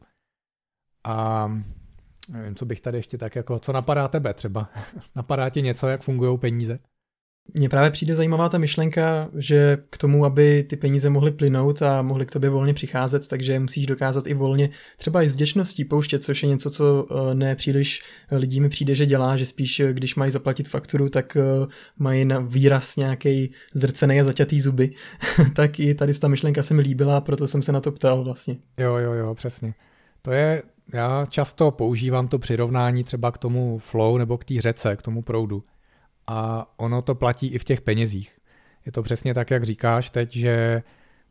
[1.04, 1.48] A
[2.28, 4.70] nevím, co bych tady ještě tak jako, co napadá tebe třeba?
[5.16, 6.78] napadá ti něco, jak fungují peníze?
[7.54, 12.02] Mně právě přijde zajímavá ta myšlenka, že k tomu, aby ty peníze mohly plynout a
[12.02, 16.24] mohly k tobě volně přicházet, takže musíš dokázat i volně třeba i s vděčností pouštět,
[16.24, 19.80] což je něco, co eh, ne příliš eh, lidí mi přijde, že dělá, že spíš
[19.80, 21.36] eh, když mají zaplatit fakturu, tak
[21.98, 24.90] mají na výraz nějaký zdrcený a zaťatý zuby.
[25.54, 28.56] tak i tady ta myšlenka se mi líbila, proto jsem se na to ptal vlastně.
[28.78, 29.74] Jo, jo, jo, přesně.
[30.22, 30.62] To je,
[30.94, 35.22] já často používám to přirovnání třeba k tomu flow nebo k té řece, k tomu
[35.22, 35.62] proudu
[36.26, 38.38] a ono to platí i v těch penězích.
[38.86, 40.82] Je to přesně tak, jak říkáš teď, že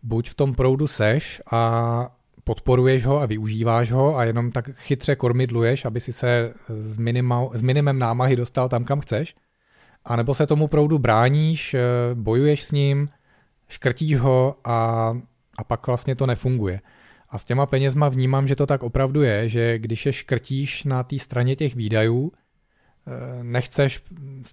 [0.04, 5.16] buď v tom proudu seš a podporuješ ho a využíváš ho a jenom tak chytře
[5.16, 9.36] kormidluješ, aby si se s, minima, s minimem námahy dostal tam, kam chceš,
[10.06, 11.80] a nebo se tomu proudu bráníš, eh,
[12.14, 13.10] bojuješ s ním,
[13.68, 14.78] škrtíš ho a,
[15.58, 16.82] a pak vlastně to nefunguje.
[17.30, 21.04] A s těma penězma vnímám, že to tak opravdu je, že když je škrtíš na
[21.04, 22.32] té straně těch výdajů,
[23.42, 24.04] nechceš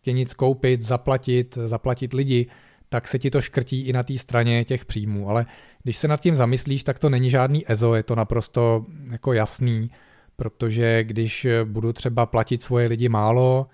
[0.01, 2.47] tě nic koupit, zaplatit, zaplatit lidi,
[2.89, 5.28] tak se ti to škrtí i na té straně těch příjmů.
[5.28, 5.47] Ale
[5.82, 9.90] když se nad tím zamyslíš, tak to není žádný EZO, je to naprosto jako jasný,
[10.36, 13.66] protože když budu třeba platit svoje lidi málo,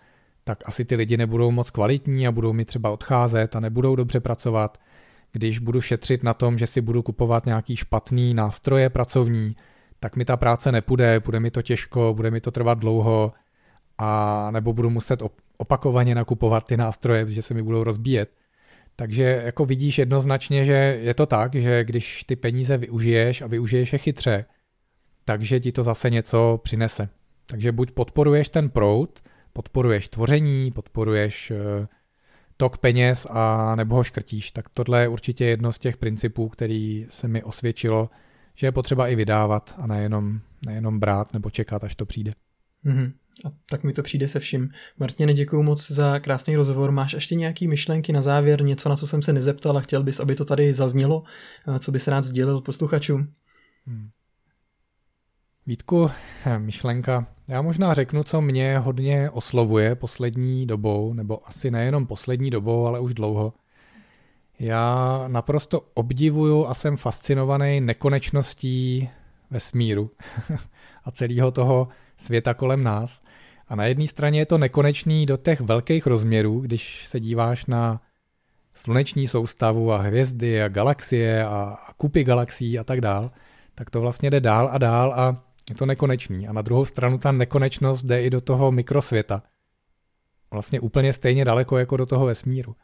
[0.44, 4.20] tak asi ty lidi nebudou moc kvalitní a budou mi třeba odcházet a nebudou dobře
[4.20, 4.78] pracovat.
[5.32, 9.56] Když budu šetřit na tom, že si budu kupovat nějaký špatný nástroje pracovní,
[10.00, 13.32] tak mi ta práce nepůjde, bude mi to těžko, bude mi to trvat dlouho,
[13.98, 15.22] a nebo budu muset
[15.56, 18.30] opakovaně nakupovat ty nástroje, že se mi budou rozbíjet.
[18.96, 23.92] Takže jako vidíš jednoznačně, že je to tak, že když ty peníze využiješ a využiješ
[23.92, 24.44] je chytře,
[25.24, 27.08] takže ti to zase něco přinese.
[27.46, 31.86] Takže buď podporuješ ten proud, podporuješ tvoření, podporuješ eh,
[32.56, 34.50] tok peněz a nebo ho škrtíš.
[34.50, 38.10] Tak tohle je určitě jedno z těch principů, který se mi osvědčilo,
[38.54, 42.32] že je potřeba i vydávat a nejenom, nejenom brát nebo čekat, až to přijde.
[42.86, 43.12] Mm-hmm.
[43.44, 44.70] A tak mi to přijde se vším.
[44.98, 46.92] Martine, děkuji moc za krásný rozhovor.
[46.92, 50.20] Máš ještě nějaké myšlenky na závěr, něco, na co jsem se nezeptal a chtěl bys,
[50.20, 51.22] aby to tady zaznělo,
[51.78, 53.32] co bys rád sdělil posluchačům?
[53.86, 54.10] Hmm.
[55.66, 56.10] Vítku,
[56.58, 57.26] myšlenka.
[57.48, 63.00] Já možná řeknu, co mě hodně oslovuje poslední dobou, nebo asi nejenom poslední dobou, ale
[63.00, 63.52] už dlouho.
[64.58, 69.08] Já naprosto obdivuju a jsem fascinovaný nekonečností
[69.50, 70.10] vesmíru
[71.04, 73.22] a celého toho světa kolem nás.
[73.68, 78.00] A na jedné straně je to nekonečný do těch velkých rozměrů, když se díváš na
[78.74, 83.30] sluneční soustavu a hvězdy a galaxie a kupy galaxií a tak dál,
[83.74, 86.48] tak to vlastně jde dál a dál a je to nekonečný.
[86.48, 89.42] A na druhou stranu ta nekonečnost jde i do toho mikrosvěta.
[90.50, 92.76] Vlastně úplně stejně daleko jako do toho vesmíru.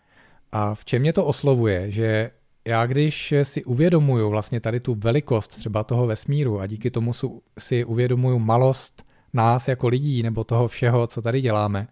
[0.53, 2.31] A v čem mě to oslovuje, že
[2.65, 7.13] já když si uvědomuju vlastně tady tu velikost třeba toho vesmíru a díky tomu
[7.59, 11.89] si uvědomuju malost nás jako lidí nebo toho všeho, co tady děláme,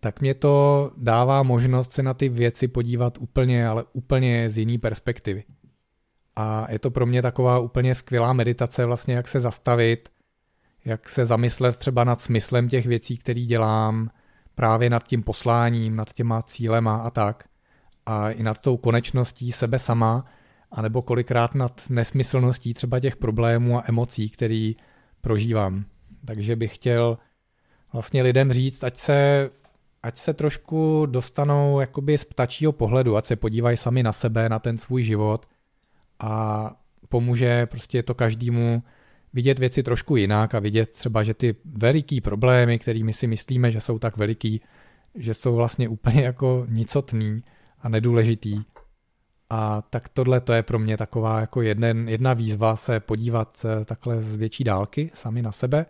[0.00, 4.78] tak mě to dává možnost se na ty věci podívat úplně, ale úplně z jiný
[4.78, 5.44] perspektivy.
[6.36, 10.08] A je to pro mě taková úplně skvělá meditace, vlastně jak se zastavit,
[10.84, 14.10] jak se zamyslet třeba nad smyslem těch věcí, které dělám,
[14.54, 17.44] právě nad tím posláním, nad těma cílema a tak.
[18.06, 20.24] A i nad tou konečností sebe sama,
[20.70, 24.72] anebo kolikrát nad nesmyslností třeba těch problémů a emocí, které
[25.20, 25.84] prožívám.
[26.26, 27.18] Takže bych chtěl
[27.92, 29.50] vlastně lidem říct, ať se,
[30.02, 34.58] ať se trošku dostanou jakoby z ptačího pohledu, ať se podívají sami na sebe, na
[34.58, 35.46] ten svůj život
[36.20, 36.72] a
[37.08, 38.82] pomůže prostě to každému
[39.32, 43.80] vidět věci trošku jinak a vidět třeba, že ty veliký problémy, kterými si myslíme, že
[43.80, 44.60] jsou tak veliký,
[45.14, 47.42] že jsou vlastně úplně jako nicotný
[47.82, 48.62] a nedůležitý.
[49.50, 53.84] A tak tohle to je pro mě taková jako jeden, jedna výzva se podívat eh,
[53.84, 55.86] takhle z větší dálky sami na sebe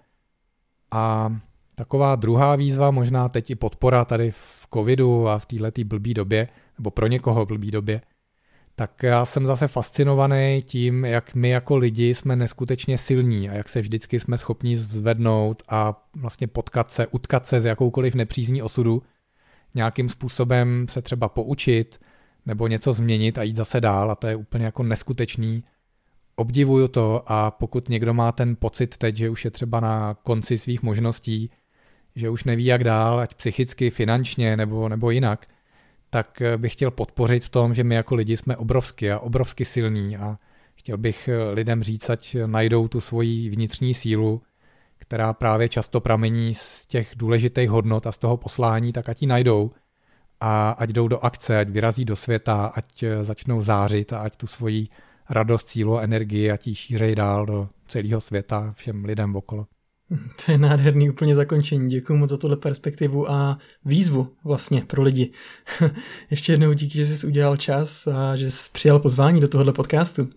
[0.90, 1.36] a
[1.74, 6.48] taková druhá výzva, možná teď i podpora tady v covidu a v této blbý době,
[6.78, 8.00] nebo pro někoho blbý době,
[8.74, 13.68] tak já jsem zase fascinovaný tím, jak my jako lidi jsme neskutečně silní a jak
[13.68, 19.02] se vždycky jsme schopni zvednout a vlastně potkat se, utkat se z jakoukoliv nepřízní osudu,
[19.74, 22.00] nějakým způsobem se třeba poučit
[22.46, 25.64] nebo něco změnit a jít zase dál a to je úplně jako neskutečný
[26.36, 30.58] obdivuju to a pokud někdo má ten pocit teď, že už je třeba na konci
[30.58, 31.50] svých možností,
[32.16, 35.46] že už neví jak dál, ať psychicky, finančně nebo, nebo jinak,
[36.10, 40.16] tak bych chtěl podpořit v tom, že my jako lidi jsme obrovsky a obrovsky silní
[40.16, 40.36] a
[40.86, 44.42] Chtěl bych lidem říct, ať najdou tu svoji vnitřní sílu,
[44.98, 49.28] která právě často pramení z těch důležitých hodnot a z toho poslání, tak ať ji
[49.28, 49.70] najdou
[50.40, 54.46] a ať jdou do akce, ať vyrazí do světa, ať začnou zářit a ať tu
[54.46, 54.88] svoji
[55.30, 59.66] radost, sílu a energii, ať ji šířej dál do celého světa všem lidem okolo.
[60.46, 61.90] To je nádherný úplně zakončení.
[61.90, 65.32] Děkuji moc za tuhle perspektivu a výzvu vlastně pro lidi.
[66.30, 70.28] Ještě jednou díky, že jsi udělal čas a že jsi přijal pozvání do tohohle podcastu.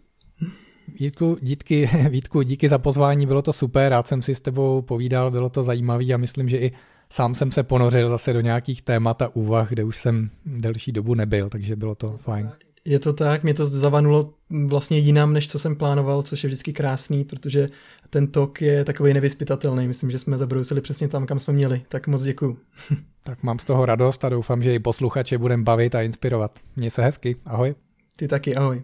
[1.00, 5.32] Vítku, díky, Vítku, díky za pozvání, bylo to super, rád jsem si s tebou povídal,
[5.32, 6.72] bylo to zajímavé a myslím, že i
[7.12, 11.14] sám jsem se ponořil zase do nějakých témat a úvah, kde už jsem delší dobu
[11.16, 12.52] nebyl, takže bylo to fajn.
[12.90, 14.34] Je to tak, mě to zavanulo
[14.66, 17.68] vlastně jinam, než co jsem plánoval, což je vždycky krásný, protože
[18.10, 19.88] ten tok je takový nevyspytatelný.
[19.88, 21.82] Myslím, že jsme zabrousili přesně tam, kam jsme měli.
[21.90, 22.58] Tak moc děkuju.
[23.24, 26.60] tak mám z toho radost a doufám, že i posluchače budem bavit a inspirovat.
[26.76, 27.76] Měj se hezky, ahoj.
[28.16, 28.84] Ty taky, ahoj.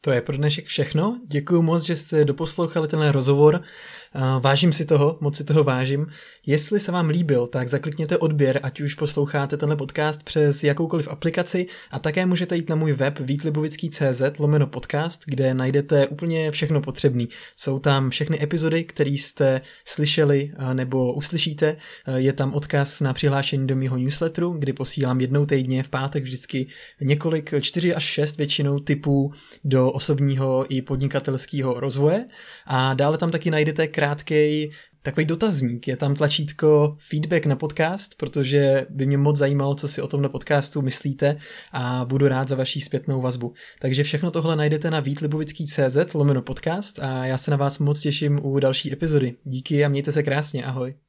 [0.00, 1.20] To je pro dnešek všechno.
[1.26, 3.62] Děkuji moc, že jste doposlouchali tenhle rozhovor.
[4.40, 6.06] Vážím si toho, moc si toho vážím.
[6.46, 11.66] Jestli se vám líbil, tak zaklikněte odběr, ať už posloucháte tenhle podcast přes jakoukoliv aplikaci
[11.90, 17.24] a také můžete jít na můj web vítlibovický.cz lomeno podcast, kde najdete úplně všechno potřebné.
[17.56, 21.76] Jsou tam všechny epizody, které jste slyšeli nebo uslyšíte.
[22.16, 26.66] Je tam odkaz na přihlášení do mého newsletteru, kdy posílám jednou týdně v pátek vždycky
[27.00, 29.32] několik, čtyři až šest většinou typů
[29.64, 32.26] do osobního i podnikatelského rozvoje.
[32.66, 34.70] A dále tam taky najdete krátký
[35.02, 35.88] takový dotazník.
[35.88, 40.28] Je tam tlačítko feedback na podcast, protože by mě moc zajímalo, co si o tomhle
[40.28, 41.36] podcastu myslíte
[41.72, 43.52] a budu rád za vaší zpětnou vazbu.
[43.80, 48.40] Takže všechno tohle najdete na vítlibovický.cz lomeno podcast a já se na vás moc těším
[48.42, 49.34] u další epizody.
[49.44, 51.07] Díky a mějte se krásně, ahoj.